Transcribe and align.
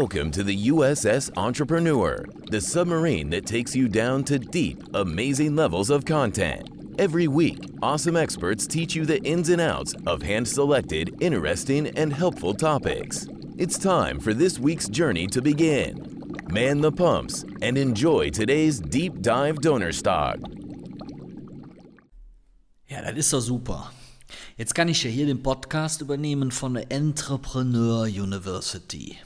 Welcome 0.00 0.32
to 0.32 0.42
the 0.42 0.70
USS 0.70 1.30
Entrepreneur, 1.36 2.26
the 2.50 2.60
submarine 2.60 3.30
that 3.30 3.46
takes 3.46 3.76
you 3.76 3.86
down 3.86 4.24
to 4.24 4.40
deep, 4.40 4.82
amazing 4.92 5.54
levels 5.54 5.88
of 5.88 6.04
content. 6.04 6.68
Every 6.98 7.28
week, 7.28 7.60
awesome 7.80 8.16
experts 8.16 8.66
teach 8.66 8.96
you 8.96 9.06
the 9.06 9.22
ins 9.22 9.50
and 9.50 9.60
outs 9.60 9.94
of 10.04 10.20
hand 10.20 10.48
selected, 10.48 11.14
interesting, 11.20 11.96
and 11.96 12.12
helpful 12.12 12.54
topics. 12.54 13.28
It's 13.56 13.78
time 13.78 14.18
for 14.18 14.34
this 14.34 14.58
week's 14.58 14.88
journey 14.88 15.28
to 15.28 15.40
begin. 15.40 15.94
Man 16.48 16.80
the 16.80 16.90
pumps 16.90 17.44
and 17.62 17.78
enjoy 17.78 18.30
today's 18.30 18.80
deep 18.80 19.22
dive 19.22 19.60
donor 19.60 19.92
stock. 19.92 20.38
Ja, 22.88 23.00
das 23.00 23.16
ist 23.16 23.32
doch 23.32 23.42
super. 23.42 23.92
Jetzt 24.56 24.74
kann 24.74 24.88
ich 24.88 25.04
ja 25.04 25.10
hier 25.10 25.26
den 25.26 25.40
Podcast 25.40 26.00
übernehmen 26.00 26.50
von 26.50 26.74
der 26.74 26.90
Entrepreneur 26.90 28.06
University. 28.06 29.18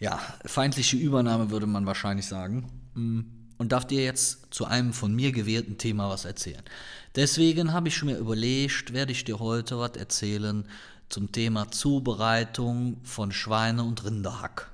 Ja, 0.00 0.20
feindliche 0.44 0.96
Übernahme 0.96 1.50
würde 1.50 1.66
man 1.66 1.86
wahrscheinlich 1.86 2.26
sagen. 2.26 2.70
Mm, 2.94 3.20
und 3.58 3.72
darf 3.72 3.86
dir 3.86 4.04
jetzt 4.04 4.46
zu 4.50 4.66
einem 4.66 4.92
von 4.92 5.14
mir 5.14 5.32
gewählten 5.32 5.78
Thema 5.78 6.08
was 6.08 6.24
erzählen. 6.24 6.62
Deswegen 7.16 7.72
habe 7.72 7.88
ich 7.88 7.96
schon 7.96 8.08
mir 8.08 8.16
überlegt, 8.16 8.92
werde 8.92 9.12
ich 9.12 9.24
dir 9.24 9.40
heute 9.40 9.78
was 9.78 9.96
erzählen 9.96 10.64
zum 11.08 11.32
Thema 11.32 11.70
Zubereitung 11.70 12.98
von 13.02 13.32
Schweine- 13.32 13.82
und 13.82 14.04
Rinderhack. 14.04 14.70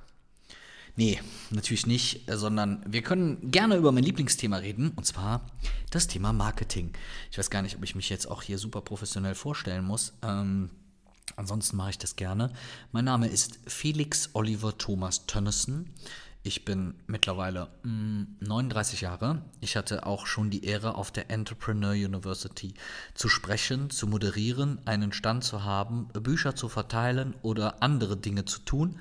Nee, 0.97 1.19
natürlich 1.49 1.87
nicht, 1.87 2.21
sondern 2.31 2.81
wir 2.87 3.01
können 3.01 3.51
gerne 3.51 3.75
über 3.75 3.91
mein 3.91 4.03
Lieblingsthema 4.03 4.57
reden, 4.57 4.91
und 4.95 5.05
zwar 5.05 5.49
das 5.89 6.07
Thema 6.07 6.31
Marketing. 6.31 6.93
Ich 7.31 7.37
weiß 7.37 7.49
gar 7.49 7.61
nicht, 7.61 7.75
ob 7.75 7.83
ich 7.83 7.95
mich 7.95 8.09
jetzt 8.09 8.29
auch 8.29 8.41
hier 8.41 8.57
super 8.57 8.81
professionell 8.81 9.35
vorstellen 9.35 9.83
muss. 9.83 10.13
Ähm, 10.21 10.69
ansonsten 11.35 11.77
mache 11.77 11.91
ich 11.91 11.97
das 11.97 12.15
gerne. 12.15 12.51
Mein 12.91 13.05
Name 13.05 13.27
ist 13.27 13.59
Felix 13.67 14.29
Oliver 14.33 14.77
Thomas 14.77 15.25
Tönnissen. 15.25 15.93
Ich 16.43 16.63
bin 16.63 16.93
mittlerweile 17.07 17.69
mh, 17.81 18.27
39 18.41 19.01
Jahre. 19.01 19.41
Ich 19.61 19.75
hatte 19.75 20.05
auch 20.05 20.27
schon 20.27 20.51
die 20.51 20.63
Ehre, 20.63 20.93
auf 20.93 21.11
der 21.11 21.31
Entrepreneur 21.31 21.93
University 21.93 22.75
zu 23.15 23.29
sprechen, 23.29 23.89
zu 23.89 24.05
moderieren, 24.05 24.79
einen 24.85 25.11
Stand 25.11 25.43
zu 25.43 25.63
haben, 25.63 26.07
Bücher 26.09 26.55
zu 26.55 26.69
verteilen 26.69 27.33
oder 27.41 27.81
andere 27.81 28.15
Dinge 28.15 28.45
zu 28.45 28.59
tun. 28.59 28.99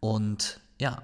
Und 0.00 0.60
ja, 0.78 1.02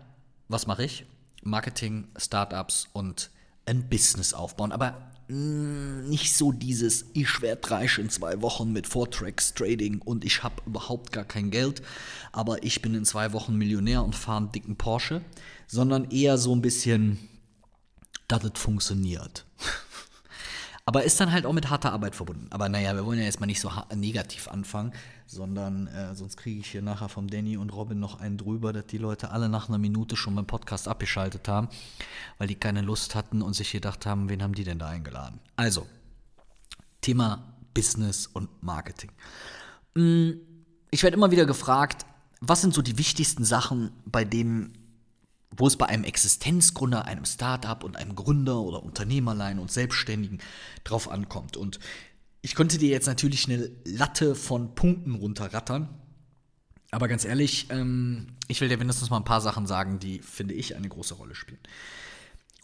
was 0.49 0.67
mache 0.67 0.85
ich? 0.85 1.07
Marketing, 1.43 2.09
Startups 2.17 2.89
und 2.93 3.31
ein 3.65 3.89
Business 3.89 4.35
aufbauen. 4.35 4.73
Aber 4.73 5.10
nicht 5.31 6.35
so 6.37 6.53
dieses, 6.53 7.07
ich 7.13 7.41
werde 7.41 7.71
reich 7.71 7.99
in 7.99 8.11
zwei 8.11 8.43
Wochen 8.43 8.73
mit 8.73 8.87
Vortracks 8.87 9.55
Trading 9.55 10.01
und 10.03 10.25
ich 10.25 10.43
habe 10.43 10.63
überhaupt 10.67 11.13
gar 11.13 11.25
kein 11.25 11.51
Geld, 11.51 11.83
aber 12.33 12.63
ich 12.65 12.83
bin 12.83 12.95
in 12.95 13.05
zwei 13.05 13.33
Wochen 13.33 13.57
Millionär 13.57 14.03
und 14.03 14.17
fahre 14.17 14.39
einen 14.39 14.53
dicken 14.53 14.77
Porsche, 14.77 15.23
sondern 15.67 16.11
eher 16.11 16.37
so 16.37 16.55
ein 16.55 16.63
bisschen, 16.63 17.19
dass 18.29 18.45
es 18.45 18.59
funktioniert. 18.59 19.45
Aber 20.85 21.05
ist 21.05 21.21
dann 21.21 21.31
halt 21.31 21.47
auch 21.47 21.53
mit 21.53 21.71
harter 21.71 21.93
Arbeit 21.93 22.17
verbunden. 22.17 22.49
Aber 22.51 22.69
naja, 22.69 22.95
wir 22.95 23.05
wollen 23.05 23.19
ja 23.19 23.25
jetzt 23.25 23.41
mal 23.41 23.47
nicht 23.47 23.61
so 23.61 23.71
negativ 23.95 24.49
anfangen, 24.49 24.93
sondern 25.27 25.87
äh, 25.89 26.15
sonst 26.15 26.37
kriege 26.37 26.61
ich 26.61 26.71
hier 26.71 26.83
nachher 26.83 27.09
vom 27.09 27.29
Danny 27.29 27.57
und 27.57 27.71
Robin 27.71 28.01
noch 28.01 28.19
einen 28.19 28.39
drüber, 28.39 28.73
dass 28.73 28.87
die 28.87 28.99
Leute 28.99 29.31
alle 29.31 29.49
nach 29.49 29.69
einer 29.69 29.79
Minute 29.79 30.17
schon 30.17 30.35
beim 30.35 30.47
Podcast 30.47 30.89
abgeschaltet 30.89 31.47
haben, 31.49 31.69
weil 32.39 32.49
die 32.49 32.57
keine 32.57 32.81
Lust 32.81 33.15
hatten 33.15 33.43
und 33.43 33.55
sich 33.55 33.71
gedacht 33.71 34.07
haben, 34.07 34.29
wen 34.29 34.43
haben 34.43 34.55
die 34.55 34.65
denn 34.65 34.79
da 34.79 34.89
eingeladen? 34.89 35.39
Also, 35.57 35.87
Thema 37.01 37.55
Business 37.75 38.27
und 38.27 38.63
Marketing. 38.63 39.13
Mm, 39.95 40.31
ich 40.91 41.03
werde 41.03 41.17
immer 41.17 41.31
wieder 41.31 41.47
gefragt, 41.47 42.05
was 42.41 42.63
sind 42.63 42.75
so 42.75 42.83
die 42.83 42.99
wichtigsten 42.99 43.45
Sachen, 43.45 43.93
bei 44.07 44.25
denen 44.25 44.80
wo 45.57 45.67
es 45.67 45.77
bei 45.77 45.87
einem 45.87 46.05
Existenzgründer, 46.05 47.05
einem 47.07 47.25
Startup 47.25 47.83
und 47.83 47.97
einem 47.97 48.15
Gründer 48.15 48.61
oder 48.61 48.83
Unternehmerlein 48.83 49.59
und 49.59 49.71
Selbstständigen 49.71 50.41
drauf 50.85 51.11
ankommt. 51.11 51.57
Und 51.57 51.81
ich 52.43 52.55
konnte 52.55 52.79
dir 52.79 52.91
jetzt 52.91 53.07
natürlich 53.07 53.47
eine 53.47 53.71
Latte 53.85 54.35
von 54.35 54.75
Punkten 54.75 55.15
runterrattern. 55.15 55.89
Aber 56.93 57.09
ganz 57.09 57.25
ehrlich, 57.25 57.67
ähm, 57.71 58.37
ich 58.49 58.61
will 58.61 58.69
dir 58.69 58.79
mindestens 58.79 59.11
mal 59.11 59.19
ein 59.19 59.25
paar 59.25 59.41
Sachen 59.41 59.67
sagen, 59.67 59.99
die, 59.99 60.21
finde 60.21 60.55
ich, 60.55 60.77
eine 60.77 60.89
große 60.89 61.15
Rolle 61.15 61.35
spielen. 61.35 61.61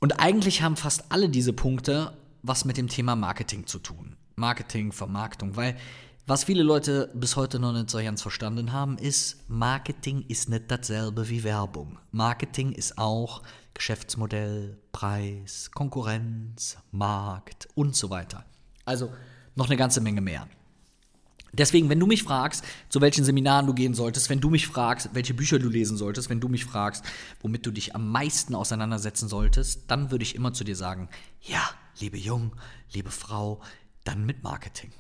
Und 0.01 0.21
eigentlich 0.21 0.63
haben 0.63 0.77
fast 0.77 1.11
alle 1.11 1.29
diese 1.29 1.53
Punkte 1.53 2.17
was 2.47 2.65
mit 2.65 2.77
dem 2.77 2.89
Thema 2.89 3.17
Marketing 3.17 3.67
zu 3.67 3.79
tun. 3.79 4.17
Marketing, 4.37 4.93
Vermarktung, 4.93 5.57
weil 5.57 5.77
was 6.27 6.43
viele 6.43 6.65
Leute 6.65 7.09
bis 7.15 7.37
heute 7.37 7.61
noch 7.61 7.73
nicht 7.73 7.89
so 7.89 7.99
ganz 7.99 8.21
verstanden 8.21 8.73
haben, 8.73 8.99
ist, 8.99 9.49
Marketing 9.49 10.25
ist 10.27 10.49
nicht 10.49 10.65
dasselbe 10.69 11.29
wie 11.29 11.45
Werbung. 11.45 11.99
Marketing 12.11 12.73
ist 12.73 12.99
auch 12.99 13.43
Geschäftsmodell, 13.75 14.77
Preis, 14.91 15.71
Konkurrenz, 15.73 16.79
Markt 16.91 17.69
und 17.77 17.95
so 17.95 18.11
weiter. 18.11 18.45
Also 18.85 19.13
noch 19.55 19.67
eine 19.67 19.77
ganze 19.77 20.01
Menge 20.01 20.21
mehr. 20.21 20.49
Deswegen, 21.53 21.89
wenn 21.89 22.01
du 22.01 22.07
mich 22.07 22.25
fragst, 22.25 22.65
zu 22.89 23.01
welchen 23.01 23.25
Seminaren 23.25 23.67
du 23.67 23.73
gehen 23.73 23.95
solltest, 23.95 24.29
wenn 24.29 24.41
du 24.41 24.51
mich 24.51 24.67
fragst, 24.67 25.11
welche 25.13 25.33
Bücher 25.33 25.61
du 25.61 25.69
lesen 25.69 25.97
solltest, 25.97 26.29
wenn 26.29 26.41
du 26.41 26.49
mich 26.49 26.65
fragst, 26.65 27.05
womit 27.41 27.65
du 27.65 27.71
dich 27.71 27.95
am 27.95 28.11
meisten 28.11 28.55
auseinandersetzen 28.57 29.29
solltest, 29.29 29.91
dann 29.91 30.11
würde 30.11 30.25
ich 30.25 30.35
immer 30.35 30.53
zu 30.53 30.65
dir 30.65 30.77
sagen, 30.77 31.09
ja, 31.41 31.63
liebe 32.01 32.19
Jung, 32.19 32.53
liebe 32.93 33.13
Frau, 33.13 33.61
dann 34.05 34.27
mit 34.27 34.43
Marketing. 34.43 34.91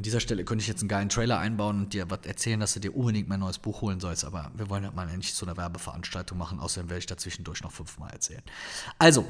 An 0.00 0.04
dieser 0.04 0.20
Stelle 0.20 0.46
könnte 0.46 0.62
ich 0.62 0.66
jetzt 0.66 0.80
einen 0.80 0.88
geilen 0.88 1.10
Trailer 1.10 1.38
einbauen 1.38 1.78
und 1.78 1.92
dir 1.92 2.08
was 2.08 2.20
erzählen, 2.24 2.58
dass 2.58 2.72
du 2.72 2.80
dir 2.80 2.96
unbedingt 2.96 3.28
mein 3.28 3.40
neues 3.40 3.58
Buch 3.58 3.82
holen 3.82 4.00
sollst, 4.00 4.24
aber 4.24 4.50
wir 4.54 4.70
wollen 4.70 4.82
ja 4.82 4.90
mal 4.92 5.06
nicht 5.14 5.34
so 5.34 5.44
eine 5.44 5.58
Werbeveranstaltung 5.58 6.38
machen, 6.38 6.58
außerdem 6.58 6.88
werde 6.88 7.00
ich 7.00 7.04
da 7.04 7.18
zwischendurch 7.18 7.62
noch 7.62 7.70
fünfmal 7.70 8.10
erzählen. 8.10 8.40
Also, 8.98 9.28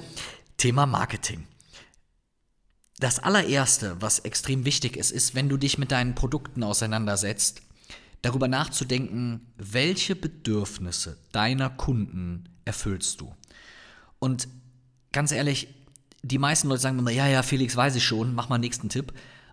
Thema 0.59 0.86
Marketing. 0.86 1.44
Das 3.00 3.19
allererste, 3.19 4.00
was 4.00 4.20
extrem 4.20 4.64
wichtig 4.64 4.97
ist, 4.97 5.10
ist, 5.10 5.34
wenn 5.34 5.48
du 5.48 5.56
dich 5.56 5.76
mit 5.76 5.91
deinen 5.91 6.14
Produkten 6.14 6.62
auseinandersetzt, 6.62 7.62
darüber 8.22 8.47
nachzudenken, 8.47 9.53
welche 9.56 10.14
Bedürfnisse 10.14 11.19
deiner 11.32 11.70
Kunden 11.70 12.48
erfüllst 12.64 13.20
du. 13.20 13.34
Und 14.20 14.47
ganz 15.10 15.32
ehrlich, 15.32 15.66
die 16.22 16.38
meisten 16.38 16.69
Leute 16.69 16.82
sagen 16.82 17.00
immer, 17.00 17.10
ja, 17.10 17.26
ja, 17.26 17.42
Felix, 17.42 17.75
weiß 17.75 17.97
ich 17.97 18.04
schon, 18.04 18.36
mach 18.36 18.48
mal 18.48 18.59
nächsten 18.59 18.88
Tipp. 18.88 19.12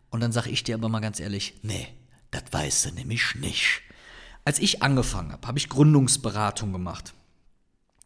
Und 0.09 0.22
dann 0.22 0.31
sage 0.31 0.50
ich 0.50 0.63
dir 0.63 0.75
aber 0.75 0.90
mal 0.90 1.00
ganz 1.00 1.19
ehrlich, 1.19 1.56
nee, 1.63 1.88
das 2.31 2.44
weißt 2.51 2.85
du 2.85 2.91
nämlich 2.91 3.35
nicht. 3.35 3.81
Als 4.45 4.59
ich 4.59 4.81
angefangen 4.81 5.31
habe, 5.31 5.47
habe 5.47 5.57
ich 5.57 5.69
Gründungsberatung 5.69 6.72
gemacht. 6.72 7.13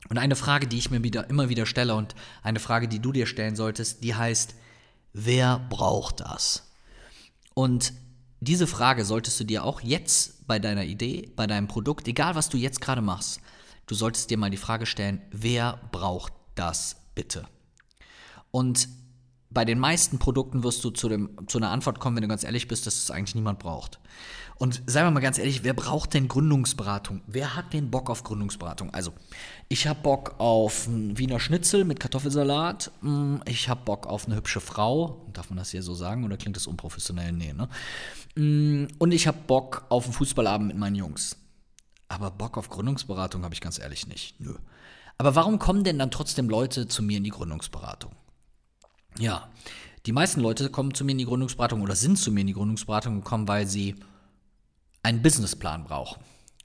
Und 0.10 0.18
eine 0.18 0.36
Frage, 0.36 0.68
die 0.68 0.78
ich 0.78 0.90
mir 0.90 1.04
wieder, 1.04 1.30
immer 1.30 1.50
wieder 1.50 1.66
stelle 1.66 1.96
und 1.96 2.16
eine 2.42 2.60
Frage, 2.60 2.88
die 2.88 3.00
du 3.00 3.12
dir 3.12 3.28
stellen 3.28 3.56
solltest, 3.56 4.04
die 4.04 4.16
heißt, 4.16 4.56
wer 5.14 5.60
braucht 5.70 6.22
das? 6.22 6.72
Und 7.54 7.94
diese 8.40 8.66
Frage 8.66 9.06
solltest 9.06 9.40
du 9.40 9.44
dir 9.44 9.64
auch 9.64 9.82
jetzt 9.82 10.48
bei 10.48 10.58
deiner 10.58 10.84
Idee, 10.84 11.32
bei 11.36 11.46
deinem 11.46 11.68
Produkt, 11.68 12.08
egal 12.08 12.34
was 12.34 12.50
du 12.50 12.58
jetzt 12.58 12.82
gerade 12.82 13.02
machst, 13.02 13.40
du 13.86 13.94
solltest 13.94 14.32
dir 14.32 14.38
mal 14.38 14.50
die 14.50 14.58
Frage 14.58 14.88
stellen, 14.88 15.22
wer 15.32 15.80
braucht 15.92 16.34
das 16.56 16.96
bitte? 17.14 17.48
Und 18.50 18.90
bei 19.52 19.66
den 19.66 19.80
meisten 19.80 20.18
Produkten 20.18 20.64
wirst 20.64 20.84
du 20.84 20.90
zu, 20.90 21.10
dem, 21.10 21.30
zu 21.48 21.58
einer 21.58 21.70
Antwort 21.70 22.00
kommen, 22.00 22.16
wenn 22.16 22.24
du 22.24 22.30
ganz 22.30 22.44
ehrlich 22.44 22.68
bist, 22.68 22.88
dass 22.88 22.96
es 22.96 23.12
eigentlich 23.12 23.36
niemand 23.36 23.60
braucht. 23.60 24.00
Und 24.58 24.84
seien 24.86 25.06
wir 25.06 25.12
mal 25.12 25.22
ganz 25.22 25.40
ehrlich, 25.40 25.64
wer 25.64 25.74
braucht 25.74 26.14
denn 26.14 26.28
Gründungsberatung? 26.28 27.22
Wer 27.26 27.56
hat 27.56 27.74
denn 27.74 27.90
Bock 27.90 28.12
auf 28.12 28.24
Gründungsberatung? 28.24 28.94
Also, 28.94 29.12
ich 29.70 29.88
habe 29.88 30.02
Bock 30.02 30.36
auf 30.38 30.88
einen 30.88 31.18
Wiener 31.18 31.40
Schnitzel 31.40 31.84
mit 31.84 32.00
Kartoffelsalat. 32.00 32.92
Mm, 33.02 33.38
ich 33.46 33.70
habe 33.70 33.82
Bock 33.84 34.06
auf 34.06 34.28
eine 34.28 34.36
hübsche 34.36 34.62
Frau. 34.62 35.26
Darf 35.34 35.50
man 35.50 35.58
das 35.58 35.72
hier 35.72 35.82
so 35.82 35.96
sagen 35.96 36.24
oder 36.24 36.38
klingt 36.38 36.58
das 36.58 36.68
unprofessionell? 36.68 37.32
Nee, 37.32 37.54
ne? 37.54 37.70
Mm, 38.36 38.88
und 39.00 39.12
ich 39.12 39.26
habe 39.26 39.40
Bock 39.48 39.86
auf 39.90 40.04
einen 40.06 40.14
Fußballabend 40.14 40.68
mit 40.68 40.78
meinen 40.78 40.96
Jungs. 40.96 41.38
Aber 42.08 42.30
Bock 42.30 42.58
auf 42.58 42.70
Gründungsberatung 42.70 43.44
habe 43.44 43.56
ich 43.56 43.62
ganz 43.62 43.80
ehrlich 43.80 44.06
nicht. 44.06 44.40
Nö. 44.40 44.56
Aber 45.18 45.34
warum 45.34 45.58
kommen 45.58 45.84
denn 45.84 45.98
dann 45.98 46.12
trotzdem 46.12 46.50
Leute 46.50 46.88
zu 46.88 47.02
mir 47.02 47.18
in 47.18 47.24
die 47.24 47.32
Gründungsberatung? 47.32 48.12
Ja, 49.20 49.50
die 50.06 50.12
meisten 50.12 50.42
Leute 50.42 50.70
kommen 50.70 50.94
zu 50.94 51.06
mir 51.06 51.12
in 51.12 51.20
die 51.20 51.26
Gründungsberatung 51.26 51.82
oder 51.82 51.96
sind 51.96 52.18
zu 52.18 52.32
mir 52.32 52.42
in 52.42 52.48
die 52.48 52.54
Gründungsberatung 52.54 53.18
gekommen, 53.18 53.48
weil 53.48 53.68
sie 53.68 53.96
einen 55.04 55.22
Businessplan 55.22 55.84
brauchen. 55.84 56.22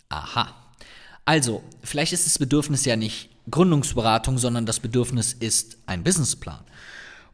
Aha. 0.08 0.54
Also, 1.24 1.62
vielleicht 1.82 2.12
ist 2.12 2.26
das 2.26 2.38
Bedürfnis 2.38 2.84
ja 2.84 2.96
nicht 2.96 3.28
Gründungsberatung, 3.50 4.38
sondern 4.38 4.64
das 4.64 4.80
Bedürfnis 4.80 5.32
ist 5.32 5.78
ein 5.86 6.02
Businessplan. 6.02 6.64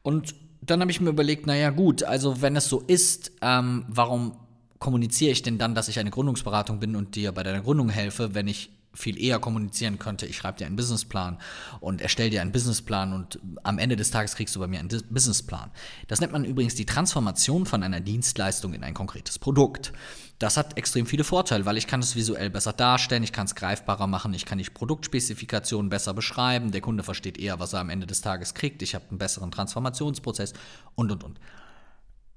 Und 0.02 0.34
dann 0.60 0.80
habe 0.80 0.90
ich 0.90 1.00
mir 1.00 1.10
überlegt, 1.10 1.46
naja 1.46 1.70
gut, 1.70 2.02
also 2.02 2.40
wenn 2.40 2.56
es 2.56 2.68
so 2.68 2.80
ist, 2.80 3.32
ähm, 3.42 3.84
warum 3.88 4.36
kommuniziere 4.78 5.32
ich 5.32 5.42
denn 5.42 5.58
dann, 5.58 5.74
dass 5.74 5.88
ich 5.88 5.98
eine 5.98 6.10
Gründungsberatung 6.10 6.80
bin 6.80 6.96
und 6.96 7.14
dir 7.14 7.32
bei 7.32 7.42
deiner 7.42 7.60
Gründung 7.60 7.88
helfe, 7.88 8.34
wenn 8.34 8.48
ich 8.48 8.70
viel 8.94 9.20
eher 9.20 9.38
kommunizieren 9.38 9.98
könnte, 9.98 10.26
ich 10.26 10.36
schreibe 10.36 10.58
dir 10.58 10.66
einen 10.66 10.76
Businessplan 10.76 11.38
und 11.80 12.00
erstelle 12.00 12.30
dir 12.30 12.42
einen 12.42 12.52
Businessplan 12.52 13.12
und 13.12 13.38
am 13.62 13.78
Ende 13.78 13.96
des 13.96 14.10
Tages 14.10 14.34
kriegst 14.34 14.54
du 14.54 14.60
bei 14.60 14.66
mir 14.66 14.80
einen 14.80 14.88
Businessplan. 14.88 15.70
Das 16.08 16.20
nennt 16.20 16.32
man 16.32 16.44
übrigens 16.44 16.74
die 16.74 16.86
Transformation 16.86 17.66
von 17.66 17.82
einer 17.82 18.00
Dienstleistung 18.00 18.74
in 18.74 18.84
ein 18.84 18.94
konkretes 18.94 19.38
Produkt. 19.38 19.92
Das 20.38 20.56
hat 20.56 20.76
extrem 20.76 21.06
viele 21.06 21.24
Vorteile, 21.24 21.64
weil 21.66 21.76
ich 21.76 21.86
kann 21.86 22.00
es 22.00 22.16
visuell 22.16 22.50
besser 22.50 22.72
darstellen, 22.72 23.22
ich 23.22 23.32
kann 23.32 23.46
es 23.46 23.54
greifbarer 23.54 24.08
machen, 24.08 24.34
ich 24.34 24.44
kann 24.44 24.58
die 24.58 24.64
Produktspezifikationen 24.64 25.88
besser 25.88 26.14
beschreiben, 26.14 26.72
der 26.72 26.80
Kunde 26.80 27.04
versteht 27.04 27.38
eher, 27.38 27.60
was 27.60 27.72
er 27.72 27.80
am 27.80 27.90
Ende 27.90 28.06
des 28.06 28.22
Tages 28.22 28.52
kriegt, 28.54 28.82
ich 28.82 28.94
habe 28.94 29.08
einen 29.08 29.18
besseren 29.18 29.52
Transformationsprozess 29.52 30.52
und, 30.96 31.12
und, 31.12 31.22
und. 31.22 31.40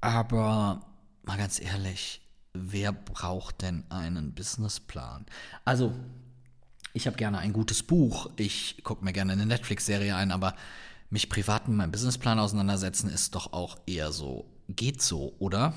Aber 0.02 0.82
mal 1.24 1.38
ganz 1.38 1.60
ehrlich, 1.60 2.22
wer 2.54 2.92
braucht 2.92 3.64
denn 3.64 3.84
einen 3.90 4.34
Businessplan? 4.34 5.26
Also, 5.66 5.94
ich 6.96 7.08
habe 7.08 7.18
gerne 7.18 7.40
ein 7.40 7.54
gutes 7.54 7.84
Buch, 7.84 8.30
ich 8.38 8.82
gucke 8.84 9.04
mir 9.04 9.14
gerne 9.14 9.34
eine 9.34 9.46
Netflix-Serie 9.46 10.16
ein, 10.16 10.32
aber 10.32 10.56
mich 11.10 11.30
privat 11.30 11.68
mit 11.68 11.78
meinem 11.78 11.92
Businessplan 11.92 12.40
auseinandersetzen 12.40 13.10
ist 13.10 13.36
doch 13.36 13.54
auch 13.54 13.78
eher 13.86 14.12
so, 14.12 14.46
geht 14.70 15.02
so, 15.02 15.36
oder? 15.40 15.74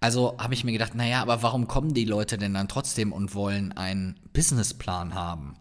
Also 0.00 0.36
habe 0.38 0.54
ich 0.54 0.62
mir 0.62 0.72
gedacht, 0.72 0.94
naja, 0.94 1.20
aber 1.22 1.42
warum 1.42 1.66
kommen 1.66 1.92
die 1.92 2.04
Leute 2.04 2.38
denn 2.38 2.54
dann 2.54 2.68
trotzdem 2.68 3.12
und 3.12 3.34
wollen 3.34 3.72
einen 3.72 4.20
Businessplan 4.32 5.14
haben? 5.14 5.56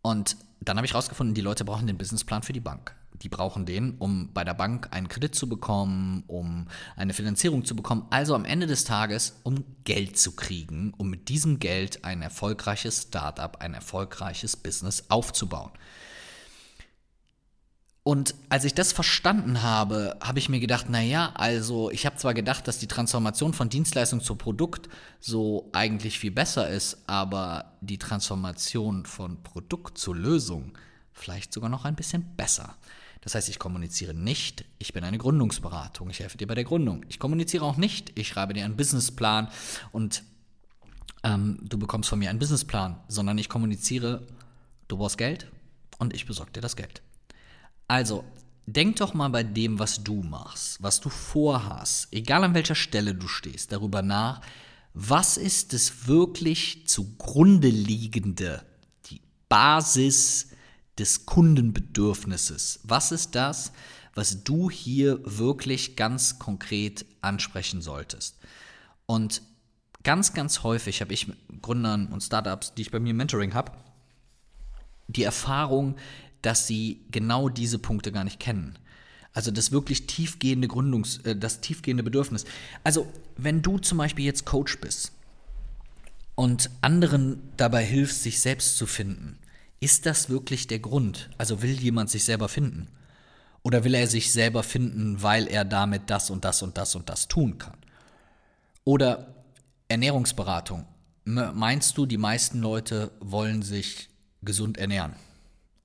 Und 0.00 0.38
dann 0.60 0.78
habe 0.78 0.86
ich 0.86 0.94
rausgefunden, 0.94 1.34
die 1.34 1.42
Leute 1.42 1.66
brauchen 1.66 1.86
den 1.86 1.98
Businessplan 1.98 2.42
für 2.42 2.54
die 2.54 2.60
Bank. 2.60 2.96
Die 3.22 3.28
brauchen 3.28 3.66
den, 3.66 3.96
um 3.98 4.32
bei 4.32 4.44
der 4.44 4.54
Bank 4.54 4.88
einen 4.92 5.08
Kredit 5.08 5.34
zu 5.34 5.48
bekommen, 5.48 6.24
um 6.26 6.68
eine 6.96 7.12
Finanzierung 7.12 7.64
zu 7.64 7.76
bekommen, 7.76 8.06
also 8.10 8.34
am 8.34 8.44
Ende 8.44 8.66
des 8.66 8.84
Tages, 8.84 9.40
um 9.42 9.64
Geld 9.84 10.18
zu 10.18 10.34
kriegen, 10.34 10.94
um 10.96 11.10
mit 11.10 11.28
diesem 11.28 11.58
Geld 11.58 12.04
ein 12.04 12.22
erfolgreiches 12.22 13.02
Startup, 13.02 13.60
ein 13.60 13.74
erfolgreiches 13.74 14.56
Business 14.56 15.04
aufzubauen. 15.08 15.70
Und 18.02 18.34
als 18.48 18.64
ich 18.64 18.74
das 18.74 18.92
verstanden 18.92 19.62
habe, 19.62 20.16
habe 20.22 20.38
ich 20.38 20.48
mir 20.48 20.58
gedacht, 20.58 20.88
naja, 20.88 21.32
also 21.34 21.90
ich 21.90 22.06
habe 22.06 22.16
zwar 22.16 22.32
gedacht, 22.32 22.66
dass 22.66 22.78
die 22.78 22.88
Transformation 22.88 23.52
von 23.52 23.68
Dienstleistung 23.68 24.22
zu 24.22 24.36
Produkt 24.36 24.88
so 25.20 25.68
eigentlich 25.72 26.18
viel 26.18 26.30
besser 26.30 26.68
ist, 26.70 27.04
aber 27.06 27.76
die 27.82 27.98
Transformation 27.98 29.04
von 29.04 29.42
Produkt 29.42 29.98
zu 29.98 30.14
Lösung 30.14 30.72
vielleicht 31.12 31.52
sogar 31.52 31.68
noch 31.68 31.84
ein 31.84 31.94
bisschen 31.94 32.34
besser. 32.36 32.76
Das 33.20 33.34
heißt, 33.34 33.48
ich 33.48 33.58
kommuniziere 33.58 34.14
nicht, 34.14 34.64
ich 34.78 34.92
bin 34.92 35.04
eine 35.04 35.18
Gründungsberatung, 35.18 36.08
ich 36.08 36.20
helfe 36.20 36.38
dir 36.38 36.46
bei 36.46 36.54
der 36.54 36.64
Gründung. 36.64 37.04
Ich 37.08 37.18
kommuniziere 37.18 37.64
auch 37.64 37.76
nicht, 37.76 38.18
ich 38.18 38.28
schreibe 38.28 38.54
dir 38.54 38.64
einen 38.64 38.76
Businessplan 38.76 39.48
und 39.92 40.22
ähm, 41.22 41.58
du 41.62 41.78
bekommst 41.78 42.08
von 42.08 42.18
mir 42.18 42.30
einen 42.30 42.38
Businessplan, 42.38 42.98
sondern 43.08 43.36
ich 43.36 43.48
kommuniziere, 43.48 44.26
du 44.88 44.96
brauchst 44.96 45.18
Geld 45.18 45.46
und 45.98 46.14
ich 46.14 46.24
besorge 46.24 46.52
dir 46.52 46.62
das 46.62 46.76
Geld. 46.76 47.02
Also, 47.88 48.24
denk 48.66 48.96
doch 48.96 49.12
mal 49.12 49.28
bei 49.28 49.42
dem, 49.42 49.78
was 49.78 50.02
du 50.02 50.22
machst, 50.22 50.82
was 50.82 51.00
du 51.00 51.10
vorhast, 51.10 52.08
egal 52.12 52.44
an 52.44 52.54
welcher 52.54 52.74
Stelle 52.74 53.14
du 53.14 53.28
stehst, 53.28 53.72
darüber 53.72 54.00
nach, 54.00 54.40
was 54.94 55.36
ist 55.36 55.72
das 55.72 56.06
wirklich 56.08 56.86
zugrunde 56.86 57.68
liegende, 57.68 58.64
die 59.06 59.20
Basis 59.48 60.48
des 61.00 61.26
Kundenbedürfnisses. 61.26 62.80
Was 62.84 63.10
ist 63.10 63.34
das, 63.34 63.72
was 64.14 64.44
du 64.44 64.70
hier 64.70 65.18
wirklich 65.24 65.96
ganz 65.96 66.38
konkret 66.38 67.06
ansprechen 67.22 67.80
solltest? 67.80 68.36
Und 69.06 69.42
ganz, 70.04 70.34
ganz 70.34 70.62
häufig 70.62 71.00
habe 71.00 71.14
ich 71.14 71.26
mit 71.26 71.38
Gründern 71.62 72.08
und 72.08 72.22
Startups, 72.22 72.74
die 72.74 72.82
ich 72.82 72.90
bei 72.90 73.00
mir 73.00 73.10
im 73.10 73.16
Mentoring 73.16 73.54
habe, 73.54 73.72
die 75.08 75.24
Erfahrung, 75.24 75.96
dass 76.42 76.66
sie 76.66 77.00
genau 77.10 77.48
diese 77.48 77.78
Punkte 77.78 78.12
gar 78.12 78.24
nicht 78.24 78.38
kennen. 78.38 78.78
Also 79.32 79.50
das 79.50 79.72
wirklich 79.72 80.06
tiefgehende 80.06 80.68
Gründungs, 80.68 81.18
äh, 81.18 81.36
das 81.36 81.60
tiefgehende 81.60 82.02
Bedürfnis. 82.02 82.44
Also 82.84 83.10
wenn 83.36 83.62
du 83.62 83.78
zum 83.78 83.98
Beispiel 83.98 84.24
jetzt 84.24 84.44
Coach 84.44 84.78
bist 84.80 85.12
und 86.34 86.70
anderen 86.82 87.42
dabei 87.56 87.84
hilfst, 87.84 88.22
sich 88.22 88.40
selbst 88.40 88.76
zu 88.76 88.86
finden, 88.86 89.38
ist 89.80 90.06
das 90.06 90.28
wirklich 90.28 90.66
der 90.66 90.78
Grund? 90.78 91.30
Also 91.38 91.62
will 91.62 91.72
jemand 91.72 92.10
sich 92.10 92.24
selber 92.24 92.48
finden? 92.48 92.88
Oder 93.62 93.84
will 93.84 93.94
er 93.94 94.06
sich 94.06 94.32
selber 94.32 94.62
finden, 94.62 95.22
weil 95.22 95.48
er 95.48 95.64
damit 95.64 96.08
das 96.08 96.30
und 96.30 96.44
das 96.44 96.62
und 96.62 96.78
das 96.78 96.94
und 96.94 97.08
das 97.08 97.28
tun 97.28 97.58
kann? 97.58 97.76
Oder 98.84 99.34
Ernährungsberatung. 99.88 100.86
Meinst 101.24 101.98
du, 101.98 102.06
die 102.06 102.16
meisten 102.16 102.60
Leute 102.60 103.10
wollen 103.20 103.62
sich 103.62 104.08
gesund 104.42 104.78
ernähren? 104.78 105.14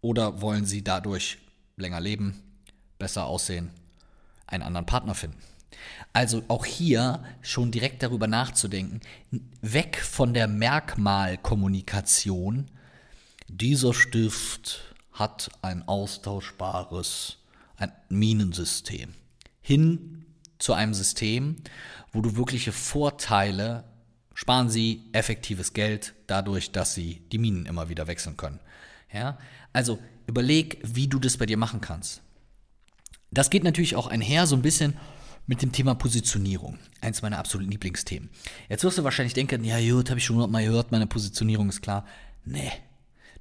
Oder 0.01 0.41
wollen 0.41 0.65
sie 0.65 0.83
dadurch 0.83 1.39
länger 1.75 1.99
leben, 1.99 2.41
besser 2.99 3.25
aussehen, 3.25 3.71
einen 4.47 4.63
anderen 4.63 4.85
Partner 4.85 5.15
finden? 5.15 5.39
Also 6.13 6.43
auch 6.47 6.65
hier 6.65 7.21
schon 7.41 7.71
direkt 7.71 8.01
darüber 8.03 8.27
nachzudenken, 8.27 9.01
weg 9.61 9.97
von 9.97 10.33
der 10.33 10.47
Merkmalkommunikation 10.47 12.71
dieser 13.47 13.93
Stift 13.93 14.95
hat 15.11 15.49
ein 15.61 15.87
austauschbares 15.87 17.37
ein 17.77 17.91
Minensystem. 18.09 19.13
Hin 19.61 20.25
zu 20.59 20.73
einem 20.73 20.93
System, 20.93 21.57
wo 22.11 22.21
du 22.21 22.35
wirkliche 22.35 22.71
Vorteile 22.71 23.83
sparen 24.33 24.69
sie 24.69 25.01
effektives 25.13 25.73
Geld 25.73 26.13
dadurch, 26.27 26.71
dass 26.71 26.93
sie 26.93 27.21
die 27.31 27.37
Minen 27.37 27.65
immer 27.65 27.89
wieder 27.89 28.07
wechseln 28.07 28.37
können. 28.37 28.59
Ja? 29.11 29.37
Also 29.73 29.99
überleg, 30.27 30.79
wie 30.83 31.07
du 31.07 31.19
das 31.19 31.37
bei 31.37 31.45
dir 31.45 31.57
machen 31.57 31.81
kannst. 31.81 32.21
Das 33.31 33.49
geht 33.49 33.63
natürlich 33.63 33.95
auch 33.95 34.07
einher 34.07 34.45
so 34.45 34.55
ein 34.55 34.61
bisschen 34.61 34.95
mit 35.47 35.61
dem 35.61 35.71
Thema 35.71 35.95
Positionierung. 35.95 36.79
Eins 37.01 37.21
meiner 37.21 37.37
absoluten 37.37 37.71
Lieblingsthemen. 37.71 38.29
Jetzt 38.69 38.83
wirst 38.83 38.97
du 38.97 39.03
wahrscheinlich 39.03 39.33
denken, 39.33 39.63
ja 39.63 39.79
gut, 39.79 40.09
habe 40.09 40.19
ich 40.19 40.25
schon 40.25 40.51
mal 40.51 40.63
gehört, 40.63 40.91
meine 40.91 41.07
Positionierung 41.07 41.69
ist 41.69 41.81
klar. 41.81 42.05
Nee, 42.43 42.71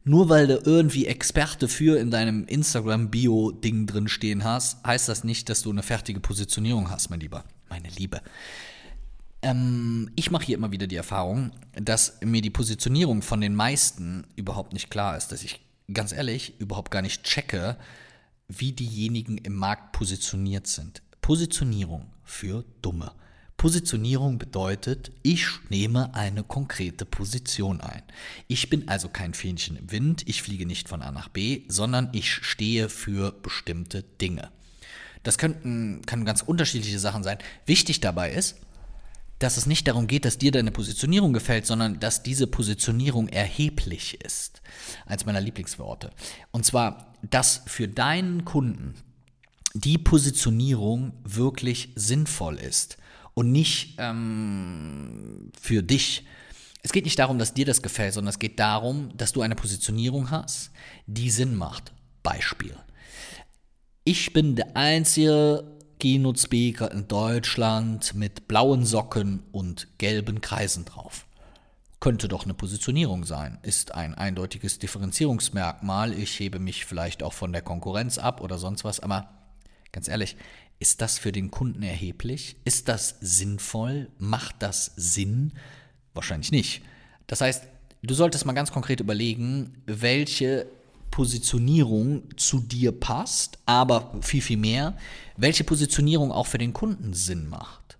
nur 0.05 0.29
weil 0.29 0.47
du 0.47 0.61
irgendwie 0.65 1.07
Experte 1.07 1.67
für 1.67 1.99
in 1.99 2.11
deinem 2.11 2.47
Instagram-Bio-Ding 2.47 3.87
drin 3.87 4.09
stehen 4.09 4.45
hast, 4.45 4.85
heißt 4.87 5.09
das 5.09 5.25
nicht, 5.25 5.49
dass 5.49 5.63
du 5.63 5.71
eine 5.71 5.83
fertige 5.83 6.21
Positionierung 6.21 6.91
hast, 6.91 7.09
mein 7.09 7.21
Lieber, 7.21 7.45
meine 7.71 7.89
Liebe. 7.89 8.21
Ähm, 9.41 10.11
ich 10.15 10.31
mache 10.31 10.45
hier 10.45 10.59
immer 10.59 10.73
wieder 10.73 10.87
die 10.87 10.97
Erfahrung, 10.97 11.53
dass 11.75 12.19
mir 12.23 12.43
die 12.43 12.51
Positionierung 12.51 13.23
von 13.23 13.41
den 13.41 13.55
meisten 13.55 14.27
überhaupt 14.37 14.75
nicht 14.75 14.91
klar 14.91 15.17
ist, 15.17 15.33
dass 15.33 15.43
ich 15.43 15.61
ganz 15.93 16.13
ehrlich 16.13 16.61
überhaupt 16.61 16.91
gar 16.91 17.03
nicht 17.03 17.25
checke, 17.25 17.77
wie 18.49 18.73
diejenigen 18.73 19.39
im 19.39 19.55
Markt 19.55 19.93
positioniert 19.93 20.67
sind. 20.67 21.03
Positionierung 21.23 22.11
für 22.25 22.65
Dumme. 22.83 23.13
Positionierung 23.65 24.37
bedeutet, 24.37 25.11
ich 25.23 25.47
nehme 25.71 26.15
eine 26.15 26.43
konkrete 26.43 27.07
Position 27.07 27.81
ein. 27.81 28.03
Ich 28.47 28.69
bin 28.69 28.89
also 28.91 29.09
kein 29.09 29.33
Fähnchen 29.33 29.79
im 29.79 29.91
Wind, 29.91 30.23
ich 30.29 30.43
fliege 30.43 30.67
nicht 30.67 30.87
von 30.87 31.01
A 31.01 31.11
nach 31.11 31.31
B, 31.31 31.63
sondern 31.69 32.11
ich 32.13 32.31
stehe 32.31 32.91
für 32.91 33.33
bestimmte 33.33 34.03
Dinge. 34.03 34.51
Das 35.23 35.39
könnten, 35.39 36.03
können 36.05 36.27
ganz 36.27 36.43
unterschiedliche 36.43 36.99
Sachen 36.99 37.23
sein. 37.23 37.39
Wichtig 37.65 38.01
dabei 38.01 38.33
ist, 38.33 38.57
dass 39.39 39.57
es 39.57 39.65
nicht 39.65 39.89
darum 39.89 40.09
geht, 40.09 40.27
dass 40.27 40.37
dir 40.37 40.53
deine 40.53 40.71
Positionierung 40.71 41.33
gefällt, 41.33 41.65
sondern 41.65 41.99
dass 41.99 42.23
diese 42.23 42.47
Positionierung 42.47 43.29
erheblich 43.29 44.21
ist. 44.23 44.61
Eins 45.07 45.25
meiner 45.25 45.41
Lieblingsworte. 45.41 46.11
Und 46.51 46.67
zwar, 46.67 47.15
dass 47.23 47.63
für 47.65 47.89
deinen 47.89 48.45
Kunden 48.45 48.93
die 49.73 49.97
Positionierung 49.97 51.15
wirklich 51.25 51.93
sinnvoll 51.95 52.57
ist 52.57 52.99
und 53.35 53.53
nicht 53.53 53.97
ähm, 53.99 55.51
für 55.61 55.83
dich. 55.83 56.25
Es 56.83 56.93
geht 56.93 57.05
nicht 57.05 57.19
darum, 57.19 57.39
dass 57.39 57.55
dir 57.55 57.67
das 57.67 57.83
gefällt, 57.83 58.15
sondern 58.15 58.31
es 58.31 58.39
geht 58.39 58.59
darum, 58.59 59.11
dass 59.17 59.33
du 59.33 59.43
eine 59.43 59.57
Positionierung 59.57 60.31
hast, 60.31 60.71
die 61.07 61.31
Sinn 61.31 61.55
macht. 61.57 61.93
Beispiel. 62.23 62.77
Ich 64.05 64.33
bin 64.33 64.57
der 64.57 64.77
einzige 64.77 65.65
Keynote-Speaker 65.99 66.91
in 66.93 67.09
Deutschland 67.09 68.15
mit 68.15 68.49
blauen 68.49 68.85
Socken 68.85 69.43
und 69.53 69.89
gelben 69.99 70.41
Kreisen 70.41 70.85
drauf. 70.85 71.27
Könnte 72.01 72.29
doch 72.29 72.45
eine 72.45 72.53
Positionierung 72.53 73.25
sein, 73.25 73.59
ist 73.63 73.95
ein 73.95 74.15
eindeutiges 74.15 74.79
Differenzierungsmerkmal. 74.79 76.13
Ich 76.13 76.39
hebe 76.39 76.59
mich 76.59 76.85
vielleicht 76.85 77.23
auch 77.23 77.33
von 77.33 77.53
der 77.53 77.63
Konkurrenz 77.63 78.19
ab 78.19 78.43
oder 78.43 78.59
sonst 78.59 78.85
was, 78.85 79.01
aber 79.01 79.31
ganz 79.93 80.09
ehrlich, 80.09 80.37
ist 80.85 81.01
das 81.01 81.17
für 81.17 81.33
den 81.33 81.51
Kunden 81.51 81.83
erheblich? 81.83 82.57
Ist 82.67 82.89
das 82.89 83.17
sinnvoll? 83.23 84.11
Macht 84.19 84.57
das 84.59 84.93
Sinn? 84.97 85.55
Wahrscheinlich 86.13 86.53
nicht. 86.53 86.83
Das 87.27 87.41
heißt, 87.41 87.65
du 88.03 88.13
solltest 88.13 88.45
mal 88.45 88.53
ganz 88.53 88.71
konkret 88.71 89.01
überlegen, 89.01 89.83
welche 89.87 90.67
Positionierung 91.11 92.25
zu 92.37 92.61
dir 92.61 92.93
passt, 92.93 93.57
aber 93.65 94.13
viel, 94.21 94.43
viel 94.43 94.59
mehr, 94.59 94.95
welche 95.39 95.65
Positionierung 95.65 96.31
auch 96.31 96.47
für 96.47 96.59
den 96.59 96.75
Kunden 96.75 97.15
Sinn 97.15 97.49
macht. 97.49 97.97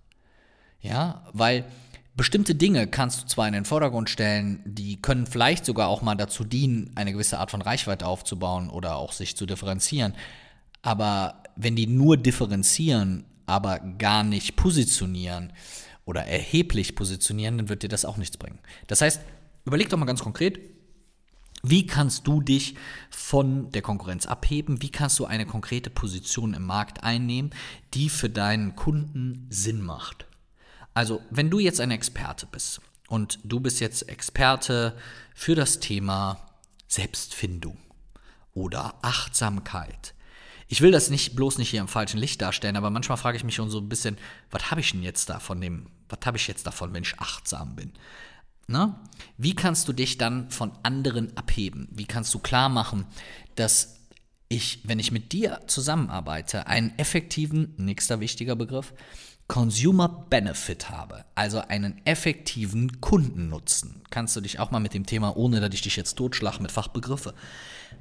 Ja, 0.79 1.25
weil 1.33 1.65
Bestimmte 2.15 2.53
Dinge 2.55 2.87
kannst 2.87 3.23
du 3.23 3.27
zwar 3.27 3.47
in 3.47 3.53
den 3.53 3.65
Vordergrund 3.65 4.09
stellen, 4.09 4.61
die 4.63 5.01
können 5.01 5.25
vielleicht 5.25 5.65
sogar 5.65 5.89
auch 5.89 6.01
mal 6.01 6.15
dazu 6.15 6.45
dienen, 6.45 6.91
eine 6.95 7.11
gewisse 7.11 7.39
Art 7.39 7.51
von 7.51 7.61
Reichweite 7.61 8.05
aufzubauen 8.05 8.69
oder 8.69 8.95
auch 8.95 9.11
sich 9.11 9.35
zu 9.35 9.45
differenzieren. 9.45 10.13
Aber 10.81 11.43
wenn 11.55 11.75
die 11.75 11.87
nur 11.87 12.17
differenzieren, 12.17 13.25
aber 13.45 13.79
gar 13.79 14.23
nicht 14.23 14.55
positionieren 14.55 15.53
oder 16.05 16.25
erheblich 16.25 16.95
positionieren, 16.95 17.57
dann 17.57 17.69
wird 17.69 17.83
dir 17.83 17.89
das 17.89 18.05
auch 18.05 18.17
nichts 18.17 18.37
bringen. 18.37 18.59
Das 18.87 19.01
heißt, 19.01 19.21
überleg 19.65 19.89
doch 19.89 19.97
mal 19.97 20.05
ganz 20.05 20.21
konkret, 20.21 20.59
wie 21.63 21.87
kannst 21.87 22.27
du 22.27 22.41
dich 22.41 22.75
von 23.09 23.71
der 23.71 23.81
Konkurrenz 23.81 24.27
abheben? 24.27 24.83
Wie 24.83 24.91
kannst 24.91 25.17
du 25.17 25.25
eine 25.25 25.47
konkrete 25.47 25.89
Position 25.89 26.53
im 26.53 26.63
Markt 26.63 27.03
einnehmen, 27.03 27.51
die 27.95 28.09
für 28.09 28.29
deinen 28.29 28.75
Kunden 28.75 29.47
Sinn 29.49 29.81
macht? 29.81 30.27
Also, 30.93 31.21
wenn 31.31 31.49
du 31.49 31.57
jetzt 31.59 31.81
ein 31.81 31.91
Experte 31.91 32.45
bist 32.45 32.81
und 33.07 33.39
du 33.43 33.59
bist 33.59 33.79
jetzt 33.79 34.07
Experte 34.09 34.95
für 35.33 35.55
das 35.55 35.79
Thema 35.79 36.45
Selbstfindung 36.87 37.77
oder 38.53 38.95
Achtsamkeit. 39.01 40.14
Ich 40.67 40.81
will 40.81 40.91
das 40.91 41.09
nicht 41.09 41.35
bloß 41.35 41.57
nicht 41.57 41.69
hier 41.69 41.81
im 41.81 41.87
falschen 41.87 42.19
Licht 42.19 42.41
darstellen, 42.41 42.75
aber 42.75 42.89
manchmal 42.89 43.17
frage 43.17 43.37
ich 43.37 43.43
mich 43.43 43.55
schon 43.55 43.69
so 43.69 43.79
ein 43.79 43.89
bisschen, 43.89 44.17
was 44.51 44.71
habe 44.71 44.81
ich 44.81 44.91
denn 44.91 45.03
jetzt 45.03 45.29
da 45.29 45.39
dem, 45.55 45.87
was 46.09 46.19
habe 46.25 46.37
ich 46.37 46.47
jetzt 46.47 46.65
davon, 46.65 46.93
wenn 46.93 47.03
ich 47.03 47.19
achtsam 47.19 47.75
bin? 47.75 47.91
Na? 48.67 48.99
Wie 49.37 49.53
kannst 49.53 49.87
du 49.87 49.93
dich 49.93 50.17
dann 50.17 50.49
von 50.49 50.71
anderen 50.81 51.37
abheben? 51.37 51.87
Wie 51.91 52.05
kannst 52.05 52.33
du 52.33 52.39
klar 52.39 52.69
machen, 52.69 53.05
dass 53.55 53.99
ich, 54.49 54.79
wenn 54.83 54.99
ich 54.99 55.11
mit 55.11 55.33
dir 55.33 55.61
zusammenarbeite, 55.67 56.67
einen 56.67 56.97
effektiven, 56.97 57.73
nächster 57.77 58.19
wichtiger 58.19 58.55
Begriff, 58.55 58.93
Consumer 59.47 60.09
Benefit 60.09 60.89
habe, 60.89 61.23
also 61.35 61.59
einen 61.59 62.01
effektiven 62.05 62.99
Kundennutzen, 62.99 64.01
kannst 64.09 64.35
du 64.35 64.41
dich 64.41 64.59
auch 64.59 64.71
mal 64.71 64.79
mit 64.79 64.95
dem 64.95 65.05
Thema, 65.05 65.37
ohne 65.37 65.59
dass 65.59 65.73
ich 65.75 65.83
dich 65.83 65.95
jetzt 65.95 66.15
totschlag 66.15 66.59
mit 66.59 66.71
Fachbegriffe, 66.71 67.35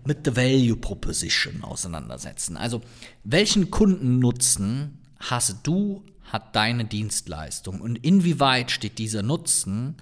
mit 0.06 0.25
the 0.25 0.37
Value 0.37 0.76
Proposition 0.76 1.62
auseinandersetzen. 1.62 2.56
Also 2.56 2.80
welchen 3.23 3.70
Kundennutzen 3.70 4.99
hast 5.18 5.58
du, 5.66 6.04
hat 6.25 6.56
deine 6.56 6.84
Dienstleistung 6.84 7.80
und 7.80 7.96
inwieweit 7.96 8.70
steht 8.70 8.99
dieser 8.99 9.23
Nutzen 9.23 9.96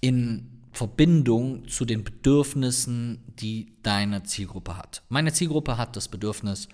in 0.00 0.50
Verbindung 0.72 1.66
zu 1.68 1.84
den 1.84 2.04
Bedürfnissen, 2.04 3.24
die 3.40 3.72
deine 3.82 4.24
Zielgruppe 4.24 4.76
hat. 4.76 5.02
Meine 5.08 5.32
Zielgruppe 5.32 5.78
hat 5.78 5.96
das 5.96 6.08
Bedürfnis, 6.08 6.68